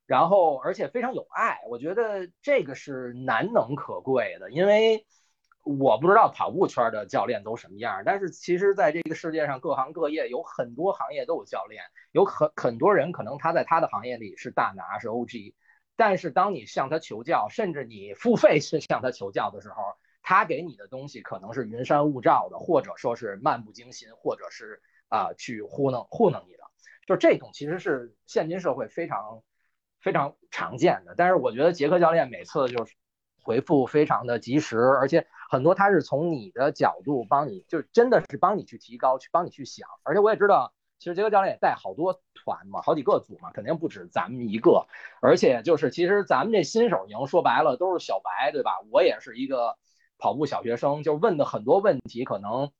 [0.06, 4.52] 然后，而且非常有爱，我觉得这个是难能可贵的。
[4.52, 5.06] 因为
[5.64, 15.54] 我不知道跑步圈的教练都什么样，但是其实在这个世界上，各行各业有很多行业都有教练，有很很多人可能他在他的行业里是大拿是 OG，
[15.96, 19.76] 但是当你向他求教，甚至你付费去向他求教的时候，
[20.22, 26.64] 他给你的东西可能是云山雾罩的，或者说是漫不经心，或者是啊去糊弄糊弄你的，
[27.08, 29.42] 就这种其实是现今社会非常。
[30.04, 32.94] 非常常见的，但是我觉得杰克教练每次就是
[33.42, 39.88] 回复非常的及时，而且很多他是从你的角度帮你，就真的是帮你去提高，去帮你去想。
[40.04, 44.86] 而且我也知道，其实杰克教练也带好多团嘛，好几个组嘛，肯定不止咱们一个。
[45.22, 48.72] 而且就是其实咱们这新手营说白了都是小白，对吧？
[48.92, 49.78] 我也是一个
[50.18, 52.72] 跑步小学生，就问的很多问题可能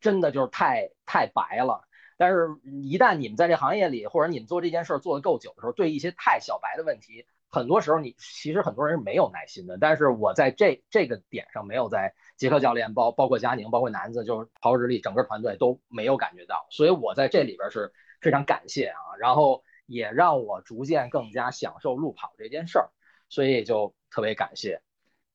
[0.00, 1.85] 真的就是太太白了。
[2.18, 9.76] 但是，一旦你们在这行业里，或者你们做这件事儿做得够久的时候，对一些太小白的问题，很多时候你其实很多人是没有耐心的。
[9.76, 22.88] 但是我在这这个点上没有在杰克教练包包括佳宁包括南子就是陶日历整个团队都没有感觉到，所以我在这里边是非常感谢啊，然后也让我逐渐更加享受路跑这件事儿，
[23.28, 24.80] 所以就特别感谢。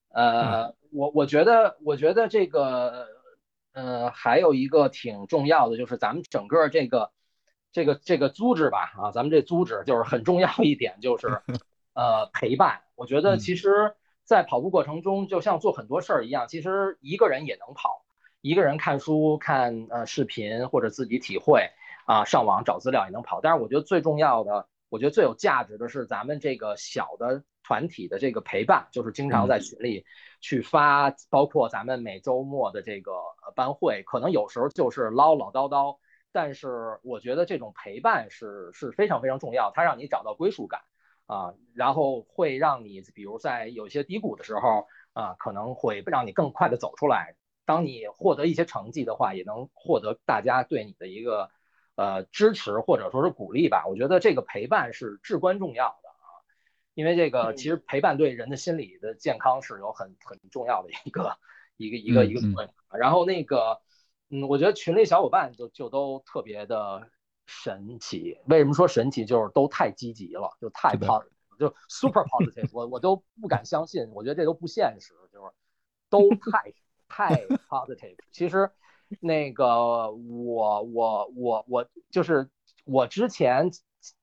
[0.09, 3.20] 呃，我我觉得我觉得这个。
[3.73, 7.11] 呃，还有一个挺重要的，就是咱们整个这个
[7.71, 11.41] 这个这个组织吧，啊，咱们这组织就是很重要一点，就是
[11.93, 12.81] 呃陪伴。
[12.95, 18.03] 我觉得其实，在跑步过程中，就像做很多事儿一样，其实一个人也能跑，
[18.41, 21.69] 一个人看书、看呃视频或者自己体会
[22.05, 23.41] 啊，上网找资料也能跑。
[23.41, 27.43] 但是我觉得最重要的，我觉得最有价值的是咱们这个小的。
[27.63, 30.03] 团体的这个陪伴，就是经常在群里
[30.41, 33.13] 去发，包括咱们每周末的这个
[33.55, 35.97] 班会，可能有时候就是唠唠叨叨，
[36.31, 40.81] 但是我觉得这种陪伴是是非常非常重要，它让你找到归属感
[41.27, 47.35] 啊，然后会让你比如在有些低谷的时候啊，可能会让你更快的走出来。
[47.63, 51.49] 当你获得一些成绩的话，也能获得大家对你的一个
[51.95, 53.85] 呃支持或者说是鼓励吧。
[53.87, 56.00] 我觉得这个陪伴是至关重要，
[56.93, 61.37] 因为这个其实陪伴对人的心理的健康是有很很重要的一个
[61.77, 62.73] 一个一个一个作用。
[62.99, 63.79] 然后那个，
[64.29, 67.09] 嗯，我觉得群里小伙伴就就都特别的
[67.45, 68.37] 神奇。
[68.45, 69.25] 为什么说神奇？
[69.25, 72.69] 就是都太积极了，就太 positive，就 super positive。
[72.73, 75.51] 我我都不敢相信，我觉得这都不现实，就是
[76.09, 76.73] 都 太
[77.07, 78.17] 太 positive。
[78.31, 78.69] 其实
[79.19, 82.49] 那个我我我我就是
[82.83, 83.69] 我之前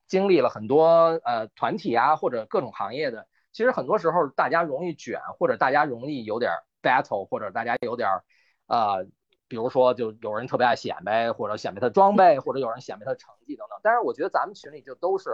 [0.09, 6.51] 经历了很多呃团体啊或者各种行业的，其实很多时候大家容易卷，或者大家容易有点
[6.83, 8.09] battle，或者大家有点。
[8.67, 9.07] 呃，
[9.49, 13.81] 比如说，就有人特别爱显摆，或者显摆他装备，或者有人显摆他成绩等等。
[13.83, 15.31] 但是我觉得咱们群里就都是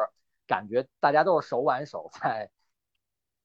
[0.46, 2.48] 感觉大家都是手挽手，在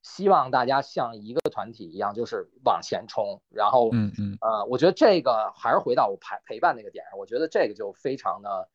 [0.03, 3.41] 希望大家像一个团体一样，就是往前冲。
[3.49, 8.69] 然后，嗯嗯，呃，我觉得这个还是回到我陪陪伴那个点上，我觉得这个就非常的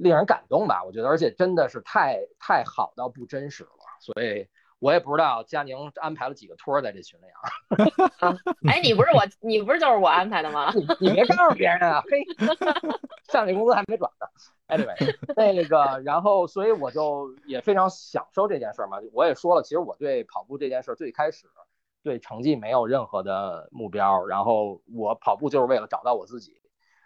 [0.00, 0.82] 令人感动吧。
[0.84, 4.48] 我觉得，而且真的是太太好到不真实了，所以。
[4.80, 8.32] 我也不知道佳宁安排了几个托在这群里啊。
[8.66, 10.72] 哎，你不是我，你不是就是我安排的吗？
[10.98, 12.02] 你别告诉别人啊！
[12.10, 12.24] 嘿，
[13.28, 14.26] 上这工资还没转呢。
[14.68, 18.96] Anyway， 那个，然后，所以我就也非常享受这件事嘛。
[19.12, 21.46] 我也说了，其实我对跑步这件事最开始
[22.02, 26.58] 对成绩没有任何的目标，然后我跑步就是为了找到我自己，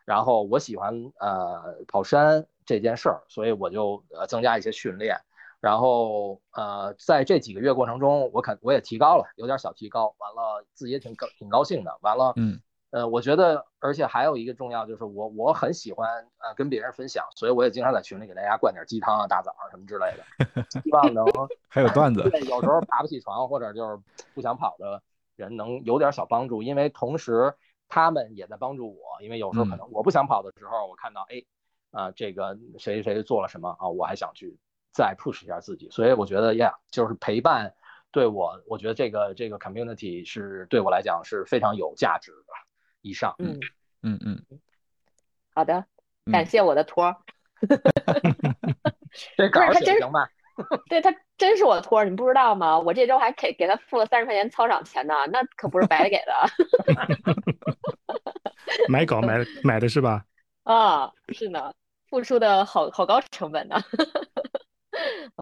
[0.04, 5.16] 然后我喜欢呃跑山这件事儿，所以我就呃增加一些训练。
[5.60, 10.14] 然后呃，在这几个月过程中，我肯我也提高了，有点小提高。
[10.18, 11.98] 完了，自己也挺高挺高兴的。
[12.02, 21.24] 完了，嗯，呃，我觉得，而且还有一个重要就是我我很喜欢呃跟别人分享，所以我也经常在群里给大家灌点鸡汤啊、大枣什么之类的，希望能
[21.66, 22.28] 还有段子。
[22.28, 23.98] 对，有时候爬不起床或者就是
[24.34, 25.02] 不想跑的
[25.34, 27.54] 人能有点小帮助，因为同时
[27.88, 31.42] 他们也在帮助我，因为有时候可能我不想跑的时候，我看到哎
[31.94, 34.58] 啊这个谁谁做了什么啊，我还想去。
[34.96, 37.74] 再 push 一下自己，所以我觉得，yeah，就是陪伴
[38.12, 42.52] 对我，我觉得这个这个 community 是对我来讲是非常有价值的。
[43.00, 43.58] 以上，嗯
[44.02, 44.40] 嗯嗯，
[45.52, 45.84] 好的，
[46.30, 47.16] 感谢我的托儿。
[49.36, 50.30] 这稿写行吧？
[50.88, 52.78] 对他真是我的托儿，你不知道吗？
[52.78, 56.32] 我这周还给给他付了三十块钱操场钱呢，那可不是白给的。
[58.88, 60.24] 买稿买买的是吧？
[60.62, 61.74] 啊，是呢，
[62.14, 63.74] 付出的好好高成本呢。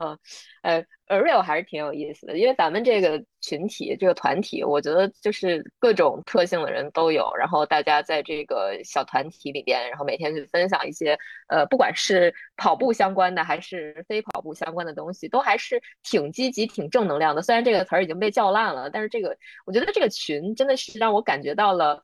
[0.00, 0.18] 嗯，
[0.62, 17.42] 呃，Real 还是挺有意思的，因为咱们这个群体、这个团体，我觉得就是各种特性的人都有，然后大家在这个小团体里边，然后每天去分享一些，呃，不管是跑步相关的还是非跑步相关的东西，都还是挺积极、挺正能量的。
[17.42, 22.02] 虽然这个词儿已经被叫烂了，但是这个我觉得这个群真的是让我感觉到了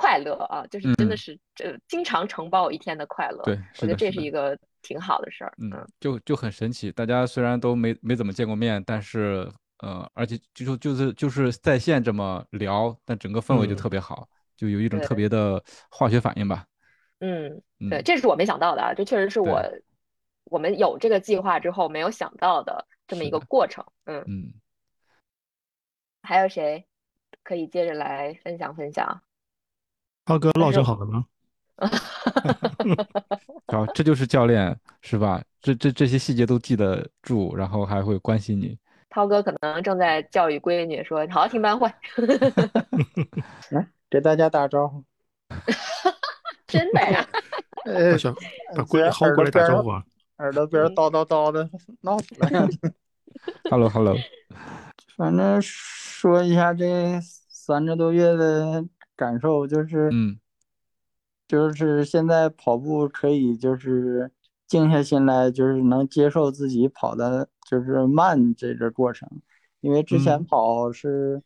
[0.00, 3.42] 快乐啊，就是真的是这经常承包一天的快乐。
[3.44, 4.58] 对，我觉得这是一个。
[4.82, 6.90] 挺好的事儿，嗯，就就很神奇。
[6.90, 9.46] 大家虽然都没没怎么见过面，但是
[9.80, 16.64] 呃，而且就就就是就是在线这么聊，但整个氛围就特别好，就有一种特别的化学反应吧。
[17.18, 17.60] 嗯，
[17.90, 19.62] 对，这是我没想到的啊，这确实是我
[20.44, 23.84] 我们有这个计划之后没有想到的这么一个过程。
[24.06, 24.54] 嗯嗯，
[26.22, 26.86] 还有谁
[27.42, 29.22] 可以接着来分享分享？
[30.30, 31.24] 涛哥落声好了吗？
[33.66, 35.42] 好，这就是教练是吧？
[35.60, 38.78] 这这这些细节都记得住，然后还会关心你。
[39.08, 41.92] 涛哥可能正在教育闺女，说好好听班会。
[43.70, 45.02] 来给大家打个招呼。
[46.68, 47.26] 真的呀？
[47.86, 48.12] 呃，
[48.76, 50.04] 把闺女薅过来打招呼啊！
[50.36, 51.68] 耳朵边叨叨叨的，
[52.02, 52.68] 闹死了。
[53.68, 54.14] Hello，Hello。
[55.16, 58.84] 反正说一下这三个多月的
[59.20, 60.38] 感受，就是嗯。
[61.50, 64.30] 就是现在跑步可以，就是
[64.68, 69.28] 静下心来，就是能接受自己跑的，就是慢这个过程。
[69.80, 71.42] 因为之前跑是，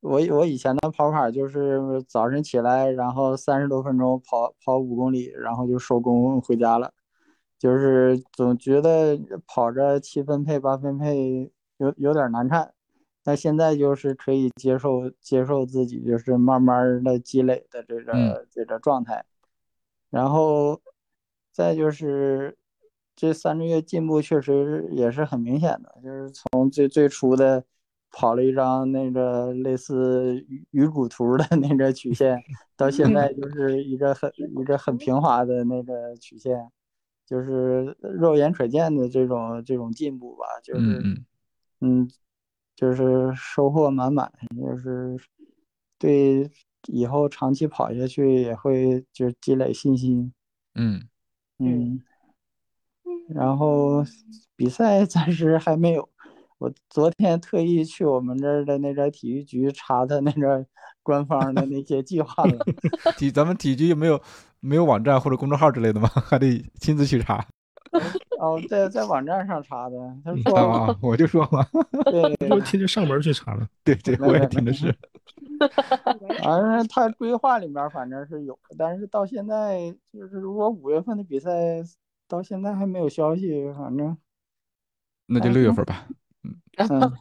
[0.00, 6.92] 我我以前的跑法就是早晨起来，然后三十多分钟跑跑五公里，然后就收工回家了。
[7.60, 12.74] 就是总觉得跑着七分配八分配有有点难看。
[13.24, 19.24] 那现在就是可以接受接受自己，就是慢慢的积累的这个这个状态，
[20.10, 20.80] 然后
[21.52, 22.58] 再就是
[23.14, 27.64] 这三个月进步确实也是很明显的，就是从最最初的
[28.10, 32.42] 跑了一张那个类似鱼鱼骨图的那个曲线，
[32.76, 36.68] 到现在就是一个很一个很平滑的那个曲线，
[37.24, 41.04] 就是肉眼可见的这种这种进步吧，就是
[41.80, 42.10] 嗯。
[42.74, 45.16] 就是收获满满，就是
[45.98, 46.50] 对
[46.88, 50.32] 以后长期跑下去也会就积累信心。
[50.74, 51.02] 嗯
[51.58, 52.00] 嗯，
[53.28, 54.04] 然后
[54.56, 56.08] 比赛暂时还没有。
[56.58, 60.64] 我昨天特意去我们这儿的那个体育局查他那个
[61.02, 62.56] 官方的那些计划了。
[63.18, 64.20] 体咱们体育局没有
[64.60, 66.08] 没有网站或者公众号之类的吗？
[66.08, 67.44] 还得亲自去查。
[68.38, 69.96] 哦，在在网站上查的。
[70.24, 71.66] 他说，我就说嘛，
[72.10, 73.68] 对，就天天上门去查了。
[73.84, 74.94] 对对，我也听的是。
[76.42, 81.50] 反正他规划里面反正是有，但是到现在就是如果五月份的比赛
[82.26, 84.16] 到现在还没有消息，反正
[85.26, 86.06] 那就六月份吧。
[86.42, 86.56] 嗯
[86.88, 87.12] 嗯，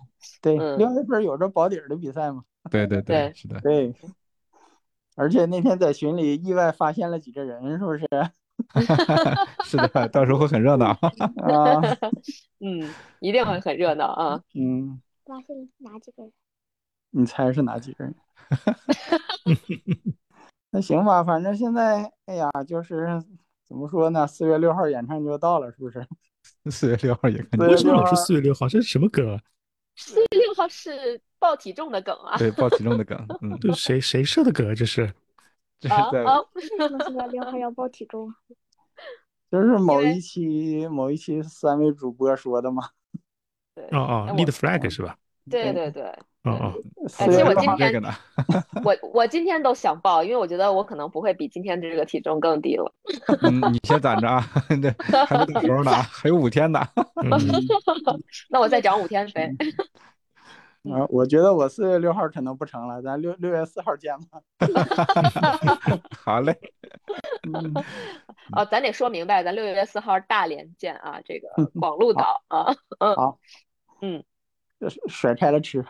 [0.42, 2.44] 对，六月份有着保底的比赛嘛？
[2.72, 3.60] 对对对，是的。
[3.62, 3.94] 对，
[5.16, 8.08] 而且那天在群里意外发现了几个人，是不是？
[9.66, 11.82] 是的，到时候会很热闹啊。
[12.60, 14.42] 嗯，一定会很热闹啊。
[14.54, 16.32] 嗯，那现哪几个人？
[17.12, 18.16] 你猜是哪几个人？
[20.72, 23.22] 那行吧，反正现在，哎呀，就是
[23.66, 24.26] 怎么说呢？
[24.26, 26.08] 四月六号演唱就到了，是不是？
[26.70, 28.68] 四月六号演唱，为什么老是四月六号？
[28.70, 29.40] 这是什么梗？
[29.98, 32.38] 四月六号是报体重的梗啊。
[32.38, 33.28] 对，报体重的梗。
[33.42, 34.74] 嗯，对，谁谁设的梗？
[34.74, 35.14] 这是？
[35.82, 36.24] 这是在
[36.54, 38.32] 为什么四月六号要报体重？
[39.52, 42.84] 就是某一期某一期三位主播说的嘛。
[43.76, 43.84] 对。
[43.86, 45.18] 哦哦，lead flag 是吧？
[45.50, 46.04] 对对对。
[46.44, 46.74] 哦哦。
[47.08, 48.02] 其实我今天
[48.86, 52.94] 我我今天都想报，因为我觉得我可能不会比今天的这个体重更低了。
[53.42, 54.46] 嗯，你先攒着啊，
[54.82, 56.80] 对，还没到时候呢，还有五天呢。
[58.50, 59.52] 那我再涨五天呗。
[60.84, 64.42] 啊，我觉得我四月六号可能不成了，咱六六月四号见吧。
[66.18, 66.58] 好嘞。
[68.56, 72.76] 哦，咱得说明白，咱六月四号大连见啊，这个 广鹿岛啊。
[73.00, 73.16] 嗯。
[73.16, 73.40] 好。
[74.02, 74.24] 嗯。
[75.08, 75.86] 甩开了吃。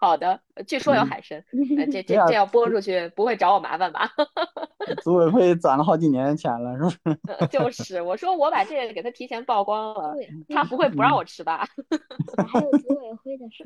[0.00, 1.44] 好的，据说有海参，
[1.90, 4.08] 这这这要播出去不会找我麻烦吧？
[5.02, 7.46] 组委会攒了好几年钱了，是不是？
[7.50, 10.14] 就是，我说我把这个给他提前曝光了，
[10.48, 11.66] 他不会不让我吃吧？
[12.48, 13.64] 还有组委会的事。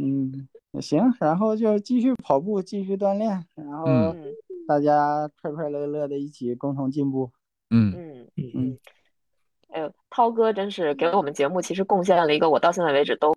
[0.00, 0.48] 嗯，
[0.80, 4.14] 行，然后就继续跑步，继续锻炼，然后
[4.68, 7.30] 大家快快乐乐的一起共同进步。
[7.70, 7.92] 嗯
[8.36, 8.78] 嗯嗯。
[9.68, 13.34] 哎呦，涛哥真是给我们节目其实贡献了一个我到现在为止都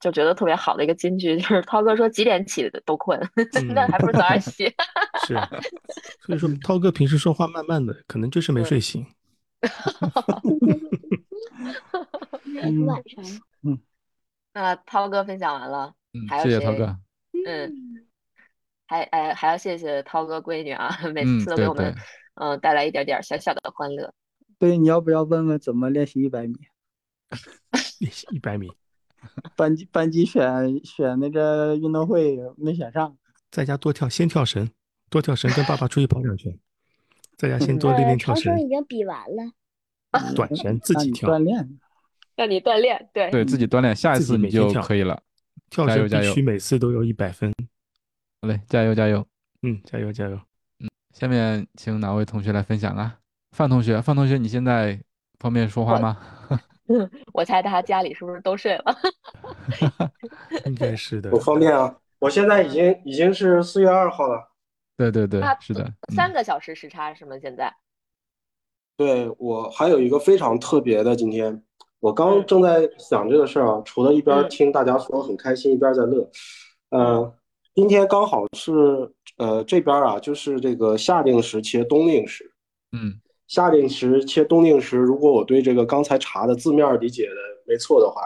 [0.00, 3.18] 就觉得特别好的一个金句，就是涛哥说几点起都困，
[3.74, 4.64] 那还不如早点起。
[5.26, 5.34] 是，
[6.26, 9.06] 所以说涛哥平时说话慢慢的，可能就是没睡醒。
[12.86, 13.24] 晚上。
[13.62, 13.78] 嗯。
[14.54, 15.94] 那涛哥分享完了，
[16.28, 16.96] 还有谢谢涛哥。
[17.46, 17.72] 嗯。
[18.86, 21.94] 还哎还要谢谢涛哥闺女啊，每次都给我们
[22.36, 24.14] 嗯带来一点点小小的欢乐。
[24.58, 26.54] 对，你要不要问问怎么练习一百米？
[28.00, 28.72] 练习一百米，
[29.56, 33.16] 班级班级选选那个运动会没选上，
[33.50, 34.68] 在家多跳，先跳绳，
[35.10, 36.56] 多跳绳，跟爸爸出去跑两圈，
[37.36, 38.58] 在家先多练练跳绳。
[38.60, 41.78] 已经比完了，短绳自己 跳锻炼，
[42.36, 45.22] 让你锻炼，对对，自己锻炼，下一次你就可以了。
[45.70, 47.52] 跳绳必须每次都有一百分。
[48.40, 49.26] 好嘞，加油加油，
[49.62, 50.40] 嗯，加油加油，
[50.80, 53.18] 嗯，下面请哪位同学来分享啊？
[53.50, 55.02] 范同学，范同学，你现在
[55.38, 56.16] 方便说话吗？
[57.34, 58.96] 我猜他家里是不是都睡了？
[60.66, 61.30] 应该是的。
[61.30, 64.50] 不方便啊，我现在已经已经是四月二号了。
[64.96, 67.38] 对对对，是的，三个小时时差是吗？
[67.38, 67.72] 现在？
[68.96, 71.62] 对我还有一个非常特别的，今天
[72.00, 76.28] 我刚正在想这个事儿啊，除了一边听大家说很开心，一边在乐。
[76.90, 77.32] 嗯，
[77.74, 78.72] 今天刚好是
[79.36, 82.52] 呃这边啊，就是这个夏令时切冬令时。
[82.92, 83.20] 嗯。
[83.48, 87.34] 夏令时切冬令时，如果我对这个刚才查的字面理解的
[87.66, 88.20] 没错的话，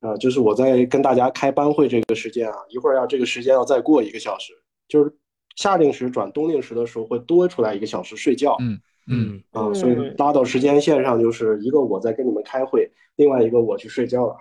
[0.00, 4.54] 啊，就是我在跟大家开班会这个时间啊，一会儿要这个时间要再过一个小时，
[4.88, 5.14] 就是
[5.56, 8.56] 夏令时转冬令时的时候会多出来一个小时睡觉。
[8.58, 14.34] 嗯嗯啊，所以拉到时间线上就是一个我在跟你们开会，另外一个我去睡觉了。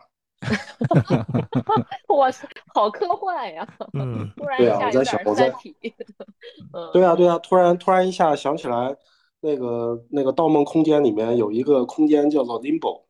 [2.16, 3.68] 哇塞，好科幻呀！
[3.94, 5.54] 嗯，突然对啊，我在想我在，
[6.94, 8.96] 对啊对啊，突然突然一下想起来。
[9.44, 13.04] 那个那个《盗梦空间》里面有一个空间叫做 Limbo，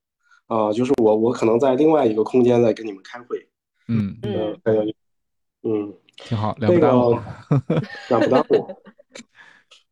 [0.47, 3.37] 啊，就是我我可能在另外一个空间在跟你们开会。
[3.87, 4.59] 嗯嗯，
[5.61, 7.19] 嗯，挺好，两不耽误，
[8.09, 8.67] 两不耽误。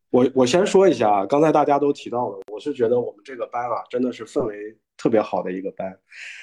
[0.10, 5.96] 我我先说一下啊，刚才大家都提到了，我是觉得我们这个班啊，真的是氛围特别好的一个班。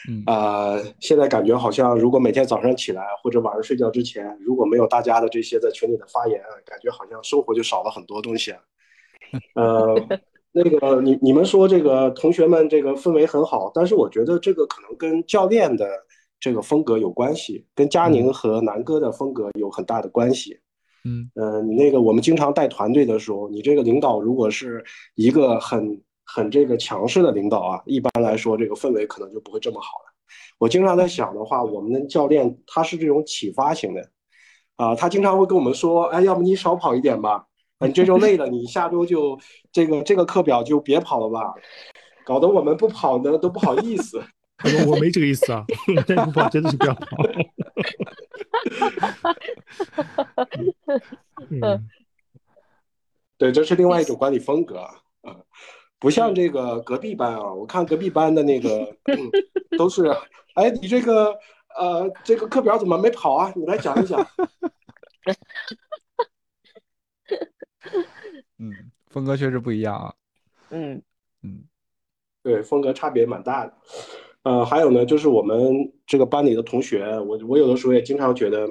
[0.09, 8.55] 嗯啊，现在感觉好像如果每天早上起来或者晚上睡觉之前，如果没有大家的这些在群里的发言，感觉好像生活就少了很多东西。
[9.55, 9.95] 呃，
[10.53, 15.87] 那个你你们说这个同学们这个氛围很好，但是我觉得这个可能跟教练的
[16.41, 20.59] 这个风格有关系，跟佳宁和南哥的风格有很大的关系。
[21.05, 30.13] 嗯，呃，你那个我们经常带团队的时候，你这个领导如果是一个很很这个强势的领导啊，一般来说这个氛围可能就不会这么好了。
[30.59, 34.11] 我经常在想的话，我们的教练他是这种启发型的，
[34.77, 37.47] 啊，他经常会跟我们说，哎，要不你少跑一点吧，
[37.87, 39.39] 你这周累了，你下周就
[39.71, 41.55] 这个这个课表就别跑了吧，
[42.25, 44.21] 搞得我们不跑的都不好意思。
[44.59, 45.65] 他说我没这个意思啊，
[46.05, 47.17] 真不跑真的是不要跑。
[51.49, 51.89] 嗯，
[53.37, 54.97] 对，这是另外一种管理风格啊，
[56.01, 58.93] 不像这个隔壁班啊，我看隔壁班的那个
[59.79, 60.13] 都是，
[60.55, 61.33] 哎，你这个
[61.79, 63.53] 呃，这个课表怎么没跑啊？
[63.55, 64.27] 你来讲一讲。
[68.59, 68.73] 嗯，
[69.09, 70.15] 风格确实不一样啊。
[70.71, 71.03] 嗯
[71.43, 71.65] 嗯，
[72.43, 73.75] 对，风格差别蛮大的。
[74.43, 78.69] 呃，还有呢，就是我们这个班里的同学，我我有的时候也经常觉得，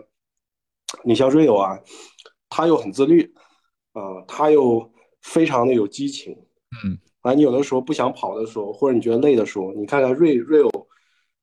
[1.04, 1.80] 你像瑞友啊，
[2.50, 3.34] 他又很自律，
[3.94, 4.92] 啊，他又
[5.22, 6.34] 非常的有激情，
[6.84, 10.88] 嗯，啊，你有的时候不想跑的时候，或者你觉得累的时候，你看看瑞瑞友，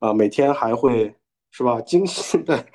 [0.01, 1.15] 啊，每天还会
[1.51, 2.67] 是吧，精心的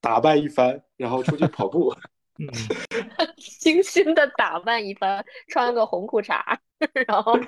[0.00, 1.94] 打扮一番，然后出去跑步，
[2.38, 2.46] 嗯，
[3.60, 6.40] 精心的打扮一番，穿个红裤衩，
[7.06, 7.38] 然后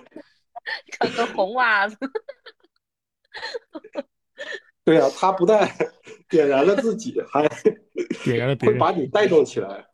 [0.93, 1.97] 穿个红袜子。
[4.83, 5.71] 对呀，他不但
[6.29, 7.47] 点燃了自己，还
[8.25, 9.87] 点燃了会把你带动起来，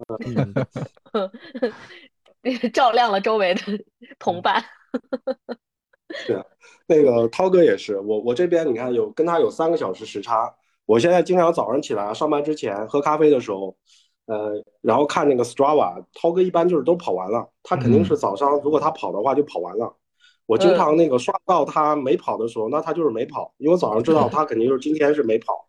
[2.72, 3.60] 照亮了周围的
[4.18, 4.64] 同伴。
[6.26, 6.42] 对啊，
[6.86, 10.54] 那个涛哥也是，我我这边你看有跟他有三个小时时差，
[10.86, 13.76] 我现在经常早上起来上班之前喝咖啡的时候，
[14.26, 19.96] 呃，然后看那个 Strava，涛哥一般就是都跑完了，他肯定是早上如果他跑的话就跑完了。
[20.46, 25.66] 我经常那个刷到他没跑的时候，那他就是没跑，因为我早上知道他肯定就是今天是没跑，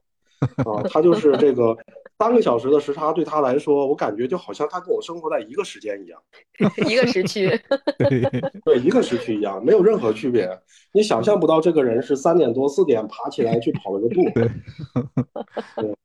[0.70, 1.76] 啊，他就是这个
[2.20, 6.22] 三个小时的时差对他来说，我感觉就好像他跟我生活在一个时间一样，
[6.88, 7.50] 一个时区，
[8.66, 10.48] 对，一个时区一样，没有任何区别。
[10.92, 14.30] 你想象不到这个人是三点多四点爬起来去跑了个步。
[15.76, 15.96] 对，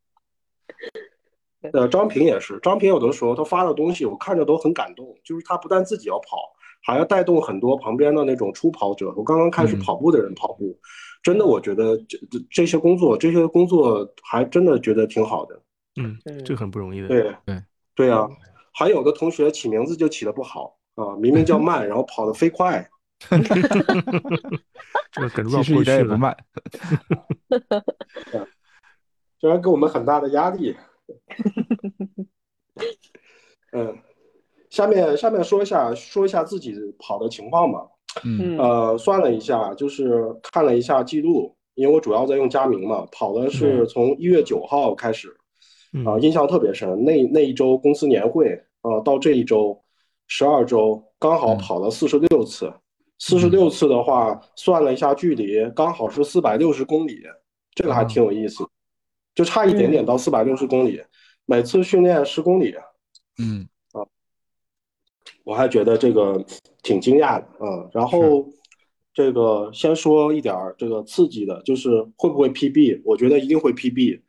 [1.72, 6.52] 呃，张平也是，张平有的时候他发的东西我看着都很感动，就是他不但自己要跑。
[6.84, 10.76] 还要带动很多旁边的那种初跑者，我刚刚开始跑步的人跑步，
[11.22, 12.18] 真的，我觉得这
[12.50, 15.62] 这些工作，这些工作还真的觉得挺好的。
[16.00, 17.06] 嗯，这很不容易的。
[17.06, 17.62] 对对
[17.94, 18.28] 对啊，
[18.74, 22.84] 还有的同学起名字就起的不好啊，明明叫 慢，然后跑得飞快。
[25.12, 26.36] 这个梗绕过去也不慢。
[29.38, 30.74] 这然给我们很大的压力。
[33.72, 33.98] 嗯。
[34.70, 37.86] 下面下面说一下说一下自己跑的情况吧。
[38.24, 45.28] 嗯，呃，算了一下，就是看了一下记录，因为我主要在用佳明嘛，跑的是从一月九号开始，
[46.06, 47.04] 啊，印象特别深。
[47.04, 48.48] 那那一周公司年会，
[48.80, 49.78] 啊，到这一周
[50.26, 52.72] 十二周，刚好跑了四十六次。
[53.18, 57.20] 四十六次的话，算了一下距离，刚好是四百六十公里，
[57.74, 58.64] 这个还挺有意思，
[59.34, 61.02] 就差一点点到四百六十公里，
[61.46, 62.74] 每次训练十公里。
[63.38, 64.04] 嗯啊。
[65.44, 66.44] 我还觉得这个
[66.82, 68.48] 挺惊讶的，嗯，然后
[69.12, 73.02] 这个先说一点儿这个刺激的，就是会不会 PB？
[73.04, 74.20] 我觉得一定会 PB，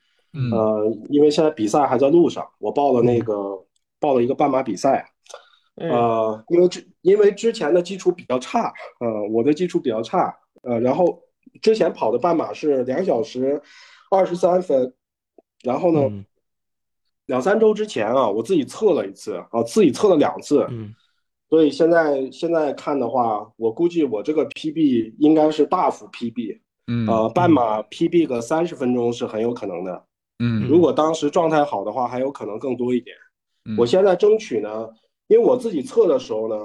[0.51, 3.63] 呃，因为现在比赛还在路上，我报了那个
[3.99, 5.05] 报了一个半马比赛，
[5.75, 11.21] 呃，因为之因为之前的基础比较差，呃，我的基础比较差，呃，然后
[11.61, 13.61] 之前跑的半马是两小时
[14.13, 14.93] 二十三分，
[15.63, 16.25] 然后呢，
[17.25, 20.93] 两三周之前啊，我自己测了一次啊，自己测了两次，嗯。
[21.49, 30.03] 所以现在现在看的话，我估计我这个 PB 应该是大幅 PB，嗯，呃，半马 PB 个三十分钟是很有可能的，
[30.39, 33.15] 嗯，如果当时状态好的话，还有可能更多一点。
[33.77, 34.89] 我现在争取呢，
[35.27, 36.55] 因为我自己测的时候呢，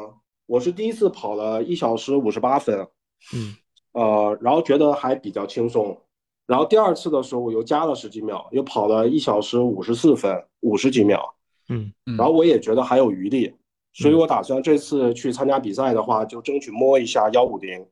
[0.47, 2.89] 我是第一次跑了一小时五十八分，
[3.35, 3.55] 嗯，
[3.93, 6.01] 呃，然后觉得还比较轻松，
[6.49, 11.35] 然后第二次的时候我又加了十几秒，又跑了一小时五十四分五十几秒，
[11.69, 13.55] 嗯，然后我也觉得还有余力。
[13.95, 17.85] 所以我打算这次去参加比赛的话，就争取摸一下幺五零，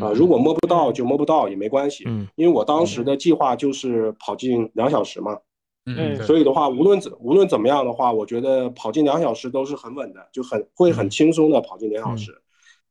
[0.00, 5.38] 啊，如果摸不到就摸不到也没关系，嗯，因为我当时的计划就是跑进两小时嘛，
[5.86, 12.42] 嗯，所以的话，无论怎无论怎么样的话，我觉得跑进两小时都是很稳的，就很会很轻松的跑进两小时，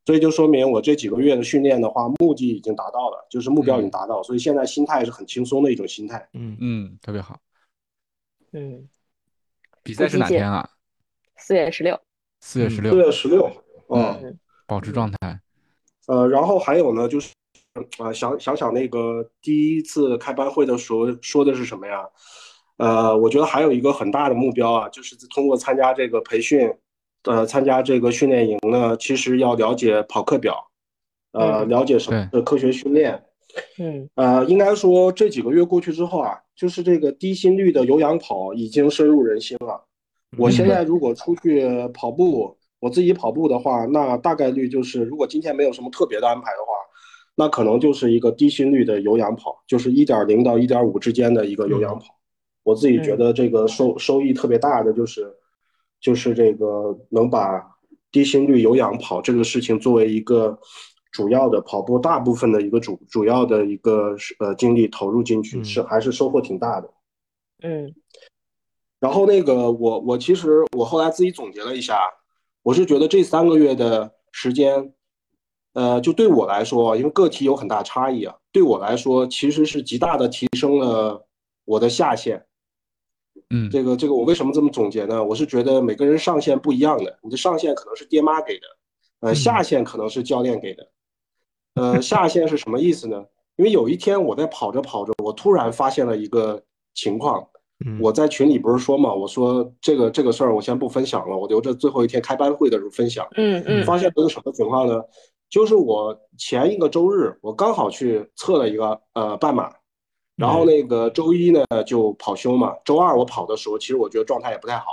[0.07, 7.37] 所以就说明我这几个月的训练的话，目的已经达到了，就是目标已经达到，所以现在心态是很轻松的一种心态，嗯嗯，特别好，
[8.53, 8.87] 嗯，
[9.83, 10.69] 比赛是哪天啊？
[11.35, 11.99] 四月十六。
[12.39, 13.51] 四月十六，四月十六，
[13.89, 15.41] 嗯，保持状态。
[16.07, 17.33] 呃，然后还有呢，就是
[17.97, 22.07] 啊，想想想那个第一次开班会的时候说的是什么呀？
[22.77, 26.73] 呃，我觉得还有一个很大的目标啊，就是通过参加这个培训，
[27.27, 30.55] 呃，参加这个训练营呢，其实要了解跑课表，
[31.33, 33.21] 呃，了解什么的科学训练。
[33.79, 39.83] 嗯，呃，应该说这几个月过去之后啊，就是这个低心率的有氧跑已经深入人心了。
[40.37, 46.67] 我现在如果出去跑步，我自己跑步的话，那大概率就是如果今天没有什么特别的安排的话，
[47.35, 52.05] 那可能就是一个低心率的有氧跑，就是一点零到一点五之间的一个有氧跑。
[52.63, 55.33] 我自己觉得这个收收益特别大的就是，
[55.99, 57.61] 就是这个能把
[58.11, 60.57] 低心率有氧跑这个事情作为一个
[61.11, 66.89] 主要的跑步大部分的一个主主要的一个呃精力投入进去，是还是收获挺大的。
[67.63, 67.93] 嗯。
[68.99, 71.99] 然后那个我我其实我后来自己总结了一下，
[72.63, 74.91] 我是觉得这三个月的时间，
[75.73, 81.27] 呃，就对我来说，因为个体有很大差异啊，对我来说其实是极大的提升了
[81.63, 82.46] 我的下限。
[83.49, 85.23] 嗯，这个这个我为什么这么总结呢？
[85.23, 88.67] 我是觉得每个人上限不一样的，你的上限可能是爹妈给的，
[89.21, 90.87] 呃，下限可能是教练给的，
[91.75, 93.23] 呃，下限是什么意思呢？
[93.55, 96.61] 因为有一天我在跑着跑着，我突然发现了一个
[96.93, 97.47] 情况，
[97.99, 103.27] 我在群里不是说嘛，我说这个这个事儿我先不分享了，我留着最后一天开班会的时候分享。
[103.35, 105.01] 嗯嗯，发现了个什么情况呢？
[105.49, 109.71] 就是我前一个周日，我刚好去测了一个呃半马。
[110.37, 114.85] 然后那个周一呢就跑休嘛，周二我跑的时候，其实我觉得状态也不太好，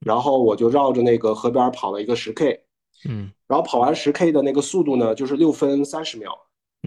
[0.00, 2.64] 然后我就绕着那个河边跑了一个十 K，
[3.06, 6.32] 嗯，然后跑完十 K 的那个速度呢就是六分三十秒，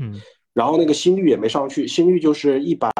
[0.01, 0.19] 嗯，
[0.55, 2.91] 然后那个心率也没上去，心率就是一百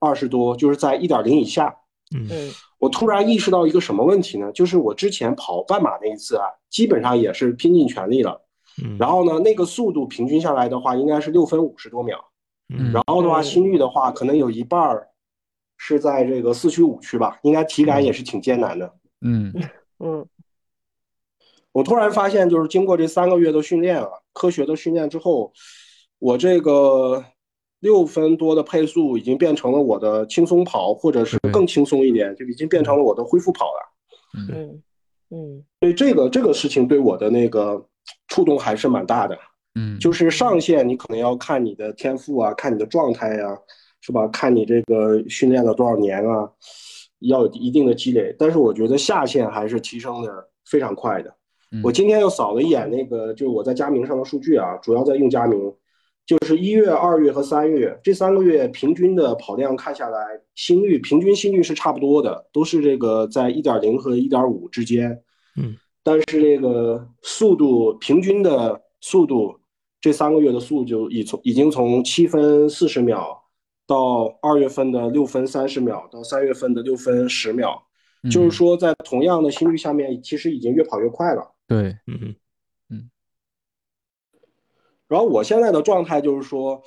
[0.00, 1.76] 二十多，就是在一点零以下，
[2.16, 4.50] 嗯，我突然意识到一个什么问题呢？
[4.52, 8.40] 就是我之前跑半马那一次啊，基本上也是拼尽全力了，
[8.82, 12.18] 嗯，然后呢那个速度平均下来的话应该是六分五十多秒。
[12.68, 15.08] 嗯，然后的话，心率的话，可能有一半儿
[15.76, 18.94] 是在这个四驱五驱吧，应该体感也是挺艰难的。
[19.20, 19.52] 嗯。
[19.98, 20.24] 嗯，
[21.72, 25.52] 我突然发现，就是经过这三个月的训练啊，科学的训练之后，
[26.18, 27.24] 我这个
[27.80, 34.50] 六分多的配速已经变成了我的轻松跑，或者是更轻松一点，就已经变成了我的恢复跑了。
[34.52, 34.82] 嗯。
[35.30, 37.86] 嗯，所以这个这个事情对我的那个
[38.28, 39.38] 触动还是蛮大的。
[39.78, 43.56] 嗯，就是上限，你可能要看你的天赋啊，看你的状态呀，
[44.00, 44.26] 是吧？
[44.28, 46.50] 看你这个训练了多少年啊，
[47.20, 48.34] 要有一定的积累。
[48.36, 51.32] 但是我觉得下限还是提升的非常快的。
[51.84, 55.72] 我今天又扫了一眼那个，就是我在佳明上的数据啊，主要在用佳明，
[56.26, 60.18] 就是一月、二月和三月这三个月平均的跑量看下来，
[60.54, 65.10] 心率平均心率是差不多的，都是这个在一点零和一点五之间。
[65.56, 69.54] 嗯，但是这个速度平均的速度。
[70.00, 73.36] 这三个月的速就已从已经从七分四十秒
[73.84, 77.82] 到二月份的六分三十秒，到三月份的六分十秒，
[78.30, 81.52] 就是说在同样的心率下面，其实已经越跑越快了。
[81.66, 82.36] 对，嗯
[82.90, 83.10] 嗯。
[85.08, 86.80] 然后我现在的状态就是说，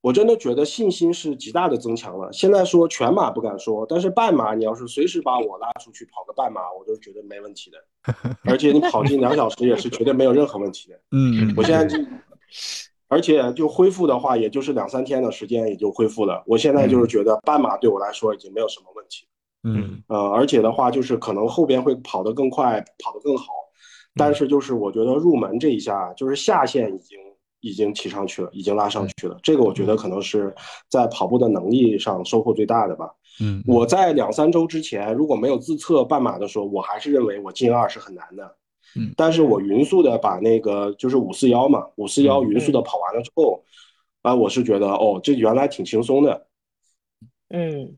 [0.00, 2.32] 我真的觉得信心是极大的增强了。
[2.32, 7.78] 现在说全马不敢说，但是半马你要是随时把我拉出去跑个半马，我都觉得没问题的。
[8.44, 10.98] 而且你跑进两小时也是绝对没有任何问题的。
[11.12, 12.02] 嗯，我现在就。
[13.08, 16.42] 而且就恢复的话，也就是两三天的时间也就恢复了。
[16.46, 19.26] 我现在就是觉得半马对我来说已经没有什么问题。
[19.62, 23.46] 嗯，呃，而且的话就是可能后边会跑得更快，跑得更好。
[24.14, 27.18] 但是就是我觉得入门这一下，就是下限已经
[27.60, 29.38] 已经提上去了，已经拉上去了。
[29.42, 30.54] 这个我觉得可能是
[30.88, 33.10] 在跑步的能力上收获最大的吧。
[33.40, 38.56] 嗯，我在两三周之前如果没有自测半马的时候，我还是认为我进二是很难的。
[38.94, 43.64] 嗯，但是我匀速的把那个就是五四幺嘛，五四幺匀速的跑完了之后，
[44.22, 46.46] 啊，我是觉得哦，这原来挺轻松的。
[47.48, 47.96] 嗯，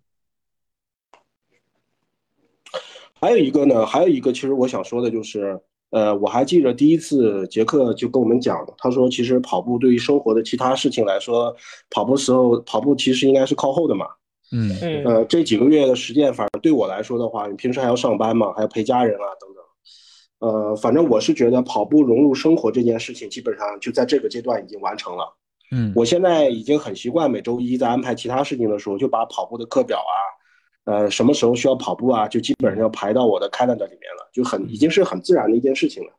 [3.21, 5.61] 还有一个呢，还有一个，其实我想说的就是，
[5.91, 11.55] 呃，我还记得第一次杰克就跟我们讲，他说其实跑步对于生活的其他事情来说，
[11.91, 14.07] 跑步时候跑步其实应该是靠后的嘛。
[14.51, 19.63] 嗯嗯，呃，这几个月的实践，反正对我来说的话，你平时还要上班嘛，还要陪家人啊等等。
[20.41, 25.37] 呃，反正我是觉得跑步融入生活这件事情，基本上就在这个阶段已经完成了。
[25.71, 30.17] 嗯，我现在已经很习惯每周一在安排其他事情的时候，就把跑步的课表啊，
[30.93, 36.11] 呃，什么时候需要跑步啊，就基本上要排到我的 calendar 里面了，就很已经是很自然的一件事情了。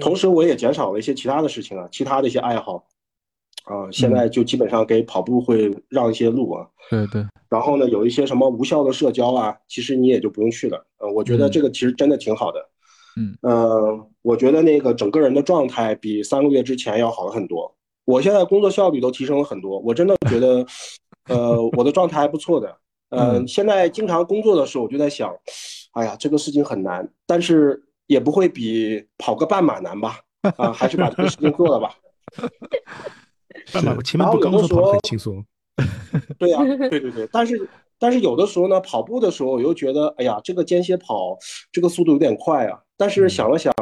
[0.00, 2.84] 同时，我也减少了一些其他的事情啊，其他的一些爱好，
[3.70, 6.66] 啊，现在就基本上给跑步会让一些路啊。
[6.90, 7.24] 对对。
[7.48, 10.84] 然后呢，有一些什么无效的社交啊，其实你也就不用去了。
[10.98, 12.60] 呃，我觉得这个其实真的挺好的。
[13.16, 17.72] 嗯，呃，我觉得那个整个人的状态比三个月之前要好了很多。
[18.04, 20.66] 我现在工作效率都提升了很多，我真的觉得，
[21.28, 22.76] 呃，我的状态还不错的。
[23.10, 25.32] 呃，现在经常工作的时候，我就在想，
[25.92, 30.20] 哎呀，这个事情很难，但是也不会比跑个半马难吧？
[30.56, 31.94] 啊，还是把这个事情做了吧。
[33.72, 35.44] 半马前面不刚说跑很轻松？
[36.38, 36.58] 对呀，
[36.90, 37.28] 对对对。
[37.32, 41.36] 但是但是有的时候呢，跑步的时候我又觉得，哎呀，这个间歇跑
[41.70, 42.78] 这个速度有点快啊。
[42.96, 43.72] 但是想了想，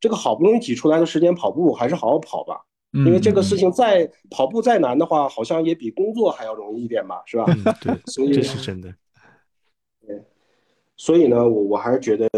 [0.00, 2.60] 这个好不容易挤出来的时间跑步，还是好好跑吧。
[2.92, 7.44] 因为这个事情再跑步再难的话，好像也比工作还要容易一点吧，是吧？
[7.82, 8.92] 对，所以这是真的。
[10.06, 10.18] 对，
[10.96, 12.28] 所以呢，我我还是觉得，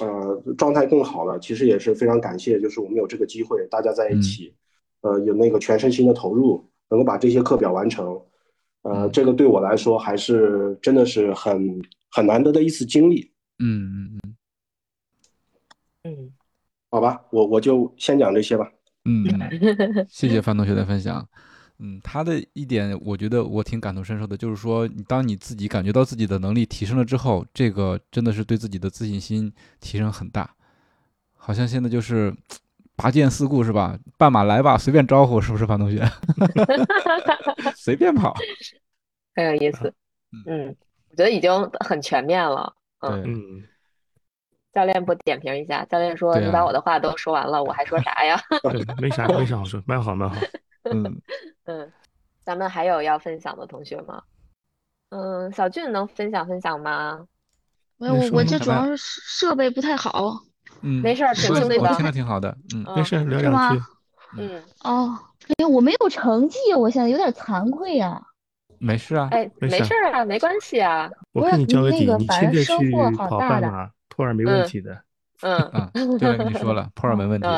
[0.00, 1.38] 呃，状态更好了。
[1.38, 4.52] 其实也是非常感谢，就是我们有这个机会，大家在一起，
[5.04, 8.18] 呃，有那个全身心的投入，能够把这些课表完成。
[8.80, 11.78] 呃，这个对我来说还是真的是很
[12.10, 13.30] 很难得的一次经历。
[13.58, 14.36] 嗯嗯嗯
[16.04, 16.32] 嗯，
[16.90, 18.72] 好吧，我我就先讲这些吧。
[19.04, 19.24] 嗯，
[20.08, 21.28] 谢谢范同学的分享。
[21.80, 30.54] 嗯，他的一点我觉得我挺感同身受的，就是说，你当你自己感觉到自己的能力提升了之后，这个真的是对自己的自信心提升很大。
[31.34, 32.34] 好像现在就是
[32.96, 33.98] 拔剑四顾是吧？
[34.16, 36.02] 半马来吧，随便招呼，是不是范同学？
[37.76, 38.34] 随便跑，
[39.34, 39.92] 很有意思。
[40.46, 40.74] 嗯，
[41.10, 42.74] 我觉得已经很全面了。
[43.00, 43.64] 嗯。
[44.72, 45.84] 教练不点评一下？
[45.84, 48.36] 教练说：“你把我的话都说完了，我还说啥呀？”
[49.00, 50.34] 没啥， 没啥好说，蛮好，蛮好。
[50.82, 51.22] 嗯
[51.66, 51.92] 嗯，
[52.42, 54.24] 咱们还有要分享的同学吗？
[55.10, 57.24] 嗯，小俊能分享分享吗？
[57.98, 60.40] 我我我这主要是设备不太好。
[60.82, 62.56] 嗯，没事儿，挺听的，听的挺好的。
[62.74, 63.82] 嗯，没事，聊两句。
[64.36, 65.18] 嗯哦，
[65.58, 68.20] 哎，我没有成绩，我现在有点惭愧呀。
[68.78, 71.10] 没事啊，哎，没事啊，没关系啊。
[71.32, 73.90] 我给你交个底，你亲自去跑半马。
[74.08, 75.02] 破二没问题的，
[75.42, 75.58] 嗯
[75.92, 77.48] 嗯，教练跟你说了，破二没问题。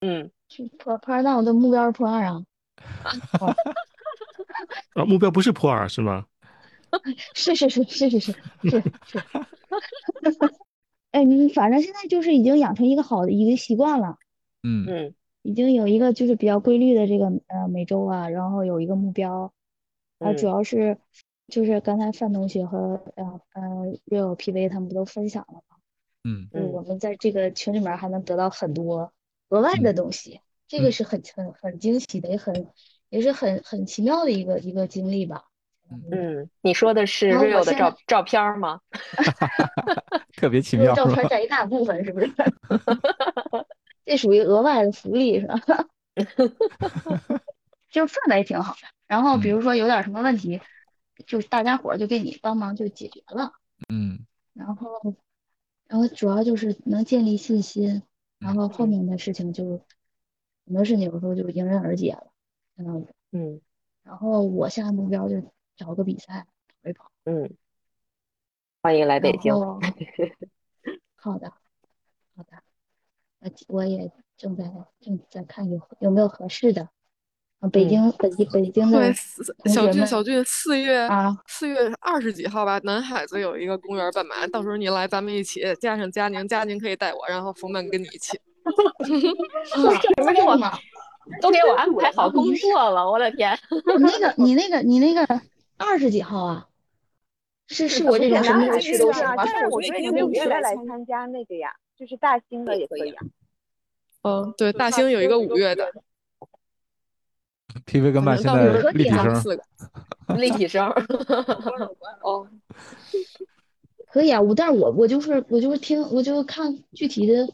[0.00, 0.28] 嗯，
[0.78, 2.42] 破破二，那我的目标是破二啊。
[4.94, 6.24] 啊，目标不是破二是吗？
[7.34, 8.32] 是是是是是是
[8.62, 9.22] 是是。
[11.16, 14.18] 哎，你反正现在就是已经养成一个好的一个习惯了。
[14.62, 19.50] 嗯嗯，已经有一个就是比较规律的这个呃每周啊，然后有一个目标，
[20.18, 20.98] 啊，主要是
[21.48, 23.62] 就是刚才范同学和呃呃
[24.10, 25.76] real PV 他们不都分享了吗？
[26.52, 29.10] 嗯，我们在这个群里面还能得到很多
[29.48, 32.66] 额外的东西，这个是很很很惊喜的，也很
[33.08, 35.46] 也是很很奇妙的一个一个经历吧。
[36.10, 38.80] 嗯，你说的是 real 的照照片吗？
[40.36, 42.30] 特别奇妙，照片占一大部分，是不是？
[44.04, 45.54] 这属于额外的福利，是吧？
[47.90, 48.80] 就氛围挺好的。
[49.06, 50.60] 然后比如说有点什么问题，
[51.26, 53.52] 就大家伙就给你帮忙就解决了。
[53.88, 55.14] 嗯，然后。
[55.88, 58.02] 然后主要就是能建立信心，
[58.40, 59.80] 然后后面的事情就
[60.66, 62.32] 很多事情有时候就迎刃而解了，
[62.76, 63.60] 嗯嗯。
[64.02, 65.40] 然后我现在目标就
[65.76, 66.46] 找个比赛
[66.82, 67.56] 跑一跑，嗯。
[68.82, 69.52] 欢迎来北京。
[71.16, 71.50] 好的，
[72.36, 72.56] 好的。
[73.40, 74.64] 我，我也正在
[75.00, 76.88] 正在看有有没有合适的。
[77.72, 79.12] 北京北京北京的
[79.64, 88.38] 小俊小俊四月啊四月二十几号吧，南海子有一个公园半马，到时候你来咱们一起，加上佳宁，佳宁可以带我，然后冯曼跟你一起。
[91.40, 93.58] 都给我安排好工作了，我的天！
[93.98, 95.26] 你那个你那个你那个
[95.76, 96.68] 二十几号啊？
[97.68, 103.26] 是是我这种什么去都行但是我觉得你五月来参加那个呀，就是大兴的也可以啊。
[104.22, 105.92] 嗯，对，大兴有一个五月的。
[107.84, 109.60] P V 跟麦现在立体声，
[110.38, 110.88] 立体声。
[112.22, 112.48] 哦，
[114.12, 117.52] 可以啊，我但是我我就是我就是听我就看具体的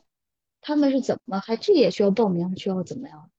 [0.60, 3.30] 他们是怎么还这也需要报名需要怎么样？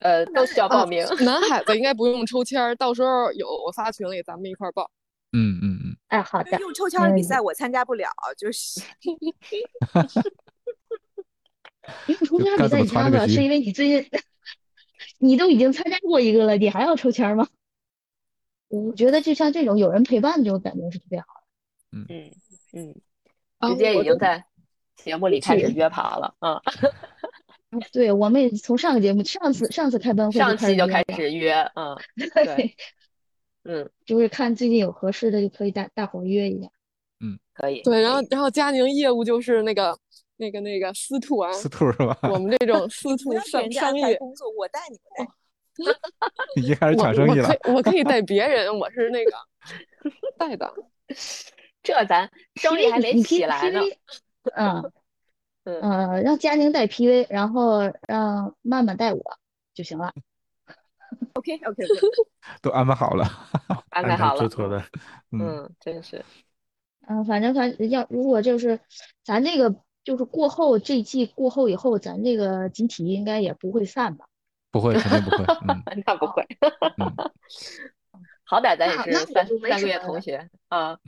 [0.00, 1.04] 呃，都需要报名。
[1.20, 4.90] 南海的应该不用抽签，到时候有我发群里咱们一块报。
[5.32, 5.96] 嗯嗯嗯。
[6.08, 6.58] 哎，好的。
[6.60, 8.80] 用抽签的比赛我参加不了，就是。
[12.08, 14.10] 用抽签比赛你参加不了，是因为你最近。
[15.18, 17.48] 你都已经参加过一个了，你还要抽签吗？
[18.68, 21.98] 我觉得就像这种有人陪伴的这种感觉是特别好的。
[21.98, 22.06] 嗯
[22.72, 22.94] 嗯
[23.60, 24.44] 嗯，直接已经在
[24.96, 26.60] 节目里开始约爬了啊。
[27.92, 31.96] 对，我们也从上个节目上次上次开班会上期就开始约，嗯，
[32.34, 32.76] 对，
[33.64, 36.68] 嗯，就是看最近有合适的就可以大大伙约一下。
[37.20, 37.82] 嗯，可以。
[37.82, 39.98] 对，然后然后佳宁业务就是那个。
[40.38, 42.14] 那个那个司徒啊，司徒是吧？
[42.30, 45.96] 我们这种 司徒商商业工作，我带你们。
[46.56, 47.48] 已经开始抢生意了。
[47.72, 49.32] 我可以带别人，我是那个
[50.36, 50.70] 带的。
[51.82, 53.80] 这咱生意还没起来呢。
[54.56, 54.92] 嗯
[55.66, 59.20] 嗯，让佳宁带 PV，然后让曼曼带我
[59.74, 60.12] 就行了。
[61.34, 61.84] OK OK
[62.62, 63.26] 都安排好了。
[63.90, 64.84] 安排好了，妥妥的。
[65.32, 66.24] 嗯，真是。
[67.08, 68.80] 嗯，反正反正要如果就是
[69.24, 74.26] 咱这个就是过后这一季过后以后，咱这个集体应该也不会散吧？
[74.70, 75.44] 不会，肯定不会。
[75.68, 76.46] 嗯， 那不会。
[78.44, 80.90] 好歹咱也是三三个月同学啊。
[80.90, 80.98] 啊，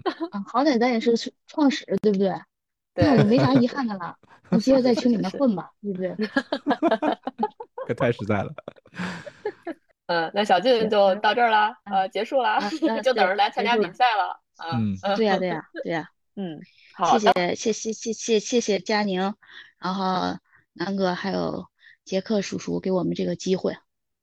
[0.52, 1.14] 好歹咱也是
[1.46, 2.32] 创始，对不对？
[3.02, 4.16] 那我没啥遗憾的了。
[4.50, 6.14] 你接着在群里面 混吧，对不对？
[7.86, 8.52] 可太实在了。
[10.06, 12.58] 嗯，那小俊就到这儿了，呃，结束了，
[13.02, 14.40] 就等着来参加比赛了。
[14.72, 16.08] 嗯，对呀，对呀，对呀。
[16.34, 16.60] 嗯，
[16.94, 19.34] 好，谢谢，谢谢，谢谢，谢谢佳宁，
[19.78, 20.38] 然后
[20.72, 21.66] 南哥还有
[22.04, 23.76] 杰克叔叔给我们这个机会，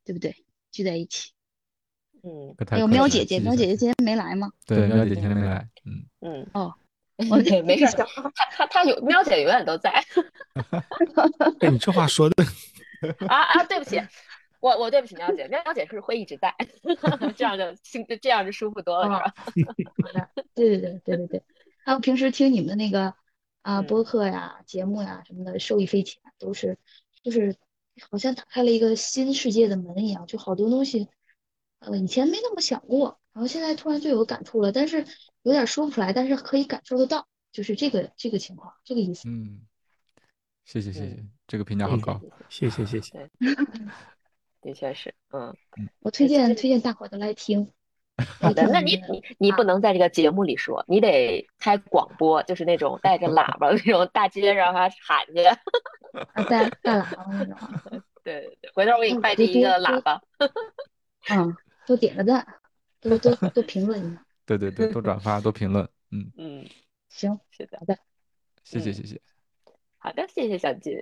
[0.03, 0.35] 对不对？
[0.71, 1.31] 聚在一起。
[2.23, 2.55] 嗯。
[2.67, 4.51] 还有喵姐姐，喵姐姐今天没来吗？
[4.65, 5.69] 对，喵姐姐今天没来。
[5.85, 6.47] 嗯嗯。
[6.53, 6.73] 哦。
[7.29, 7.85] 我 没事，
[8.35, 9.91] 他他他有喵姐永远都在。
[11.61, 12.43] 哎，你这话说的。
[13.27, 14.01] 啊啊，对不起，
[14.59, 16.53] 我我对不起喵姐，喵姐是会一直在，
[17.35, 19.63] 这样就心这样就舒服多了，是
[20.13, 20.29] 吧？
[20.53, 21.43] 对对对对对对。
[21.85, 23.13] 还有平时听你们的那个
[23.61, 26.77] 啊播客呀、节目呀什么的，受益匪浅，都是
[27.23, 27.55] 就是
[28.09, 31.07] 好像打开了一个新世界的门一样，就好多东西，
[31.79, 35.05] 呃，以前没那么想过，然后现在突然就有感触了，但是。
[35.45, 39.29] 有点说不出来，但是可以感受得到，就是这个这个情况，这个意思。
[39.29, 39.61] 嗯，
[40.63, 42.19] 谢谢谢谢，这个评价很高，
[42.49, 43.29] 谢谢谢谢。
[44.59, 45.55] 的确是，嗯
[45.99, 47.71] 我推荐推荐大伙都来听。
[48.41, 55.43] 好的，那你 你你不能在这个节目里说，你得开广播，就是那种带着喇叭那种大街上还喊去。
[56.49, 57.55] 带带喇叭那种。
[58.23, 60.19] 对对对，回头我给你快递一个喇叭。
[61.29, 61.55] 嗯，
[61.85, 62.47] 都点个赞，
[63.01, 64.25] 多多多评论一下。
[64.45, 66.69] 对对对，多转发，多评论，嗯嗯，
[67.09, 67.97] 行，是的，好的，
[68.63, 69.19] 谢谢谢谢，
[69.97, 70.93] 好的，谢谢小金，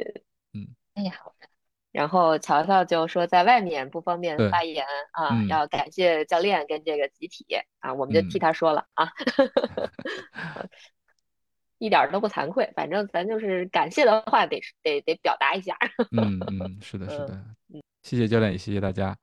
[0.53, 1.47] 嗯，哎呀，好的。
[1.91, 7.45] 然后乔乔就说在外面不方便发言啊，要感谢教练跟这个集体
[7.79, 9.11] 啊，我们就替他说了啊
[11.77, 15.77] 一点都不惭愧，反正咱就是感谢的话得得得表达一下。
[16.11, 19.15] 嗯嗯，是的，是的，嗯，谢谢教练，也谢谢大家。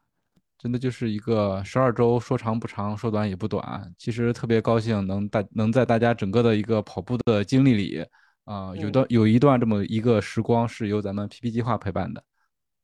[0.62, 3.90] 真的就是一个十二周，说长不长，说短也不短。
[3.96, 8.04] 其实特别高兴能大能在大家整个的一个跑步的经历里，
[8.44, 12.22] 啊，有段有一段这么一个时光是由咱们 PP 计划陪伴的。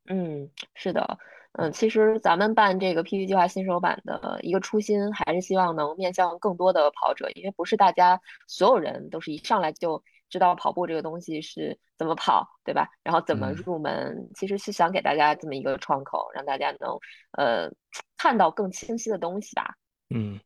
[0.09, 1.19] 嗯，是的，
[1.53, 10.03] 嗯，其实咱们办这个 PP 计划新手版的一个初心，还是希望能面向更多的跑者，因为不是大家所有人都是一上来就。
[10.37, 12.87] 知道跑步这个东西是怎么跑，对吧？
[13.03, 16.91] 然后怎么入门，其实是想给大家这么一个窗口，让大家能
[17.33, 17.71] 呃
[18.19, 19.75] 看到更清晰的东西吧。
[20.11, 20.39] 嗯，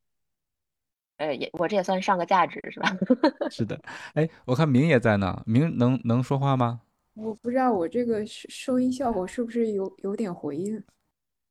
[1.16, 2.96] 呃，也我这也算上个价值是吧？
[3.50, 3.80] 是的，
[4.14, 6.82] 哎，我看明也在呢，明能能说话吗？
[7.14, 10.80] 我不知道我这个收音效果是不是有有点回音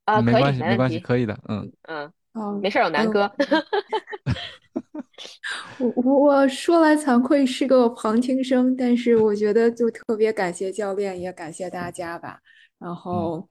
[0.06, 0.22] 啊？
[0.22, 1.38] 没关系，没关系，可以的。
[1.50, 3.30] 嗯嗯，哦，没事，有南哥。
[5.80, 12.40] 我我我说来惭愧是个旁听生，但是我觉得就特别感谢教练，也感谢大家吧。
[12.80, 13.48] 然后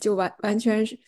[0.00, 0.98] 就完完全是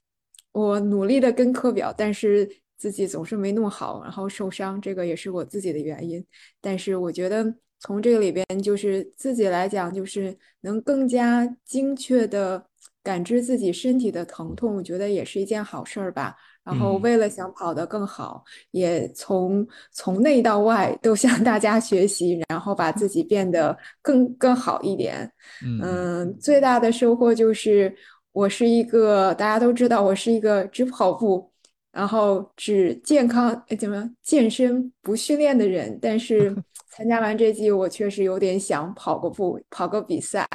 [0.53, 6.25] 我努力的跟课表，但是自己总是没弄好，然后受伤，这个也是我自己的原因。
[6.61, 12.67] 但是我觉得从这个里边，就是自己来讲，就是能更加精确的
[13.03, 16.37] 感知自己身体的疼痛，我觉得也是一件好事儿吧。
[16.71, 25.31] 然后为了想跑得更好，也从从内到外都向大家学习，然后把自己变得更更好一点。
[25.83, 27.93] 嗯，最大的收获就是
[28.33, 31.51] 我是一个大家都知道我是一个只跑步，
[31.91, 36.55] 然后只健康怎么健身不训练的人，但是。
[36.93, 40.47] 参加完这季，我确实有点想跑个步，跑个比赛，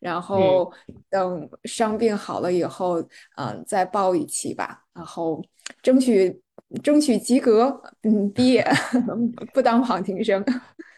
[0.00, 0.72] 然后
[1.10, 3.00] 等伤病好了以后，
[3.36, 5.44] 嗯，再报一期吧，然后
[5.82, 6.40] 争取
[6.82, 8.64] 争取及格，嗯，毕业
[9.52, 10.44] 不当旁听生。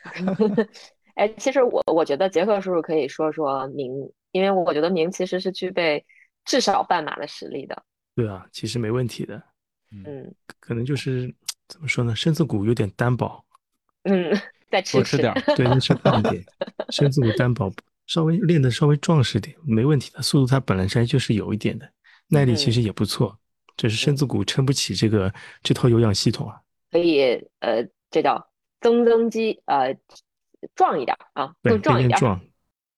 [1.14, 3.90] 哎，其实我我觉得杰克叔叔可以说说明，
[4.32, 6.04] 因为我觉得明其实是具备
[6.44, 7.82] 至少半马的实力的。
[8.14, 9.42] 对啊，其实没问题的。
[9.92, 11.34] 嗯，可能就是
[11.68, 13.44] 怎么说呢，身子骨有点单薄。
[14.04, 14.36] 嗯。
[14.68, 16.44] 再吃吃点，对，吃胖点，
[16.90, 17.72] 身子骨单薄，
[18.08, 20.20] 稍微练的稍微壮实点，没问题的。
[20.20, 21.88] 速度它本来上就是有一点的，
[22.26, 23.38] 耐力其实也不错，
[23.76, 26.60] 只是身子骨撑不起这个这套有氧系统啊。
[26.90, 28.50] 可以，呃，这叫
[28.80, 29.94] 增增肌，呃，
[30.74, 32.40] 壮一点啊，更壮一点，壮，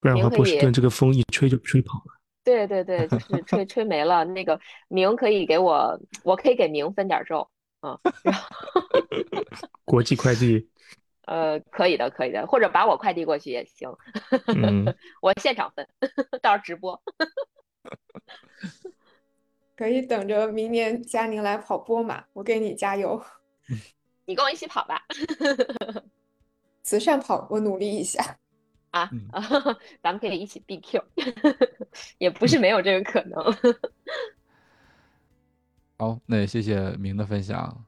[0.01, 2.15] 不然的话波士顿这个风一吹就吹跑了。
[2.45, 4.25] 对对对，就是吹吹没了。
[4.25, 4.59] 那个
[4.89, 7.49] 明可以给我，我可以给明分点肉，
[7.81, 7.99] 啊。
[8.23, 8.51] 然后，
[9.85, 10.69] 国际快递。
[11.27, 13.91] 呃，可以的，可以的，或者把我快递过去也行。
[15.21, 15.87] 我现场分，
[16.41, 17.03] 到时候直播。
[19.79, 23.23] 可以等着明年佳宁来跑波马，我给你加油。
[24.27, 25.01] 你跟我一起跑吧。
[26.83, 28.37] 慈善跑，我努力一下。
[28.91, 29.41] 啊啊，
[30.03, 31.01] 咱们可以一起 BQ，
[32.19, 33.41] 也不是没有这个可能。
[35.97, 37.85] 好，那也谢谢明的分享。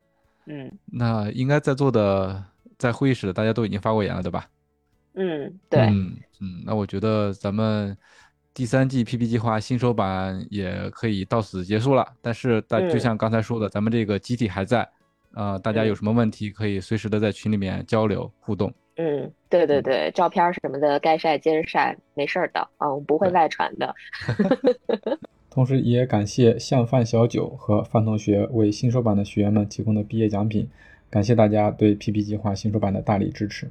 [0.47, 2.45] 嗯，那应该在座的
[2.79, 4.49] 在会议室的大家都已经发过言了，对吧？
[5.15, 5.81] 嗯，对。
[5.81, 7.99] 嗯嗯，那我觉得咱们
[8.53, 12.07] 第三季 PP 计划新手版也可以到此结束了。
[12.21, 14.89] 但是大就像刚才说的，咱们这个集体还在，
[15.35, 18.73] 呃，大家有什么问题可以随时的在群里面交流互动。
[18.97, 23.95] 嗯，对对对，照片什么的该晒接着晒，没事儿的啊，我们不会外传的。
[25.49, 30.69] 同时也感谢向范小九和范同学为新手版的学员们提供的毕业奖品，
[31.09, 33.71] 感谢大家对 PP 计划新手版的大力支持。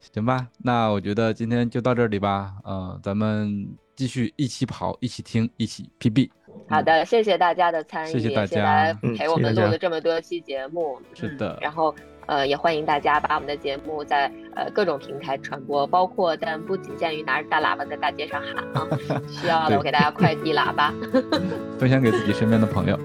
[0.00, 3.68] 行吧，那我觉得今天就到这里吧，嗯，咱们
[4.00, 6.30] 继续一起跑，一起听，一起 PB。
[6.70, 8.94] 好的，谢谢大家的参与，谢谢大家。
[9.18, 10.98] 陪我们录了这么多期节目。
[11.12, 11.94] 是的，然后。
[12.26, 18.86] 呃，也欢迎大家把我们的节目在呃各种平台传播，包括但不仅限于拿着大喇叭在大街上喊啊，
[19.28, 20.94] 需要的我给大家快递喇叭，
[21.76, 22.96] 分享给自己身边的朋友。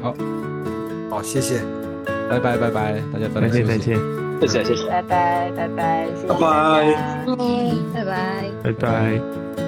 [0.00, 0.14] 好，
[1.10, 1.60] 好，谢谢，
[2.30, 3.94] 拜拜拜拜，大家再见再见，
[4.40, 6.34] 谢谢谢谢，拜拜拜拜，谢谢拜
[8.06, 8.50] 拜。
[8.64, 8.72] 拜拜。
[8.72, 9.65] 拜拜。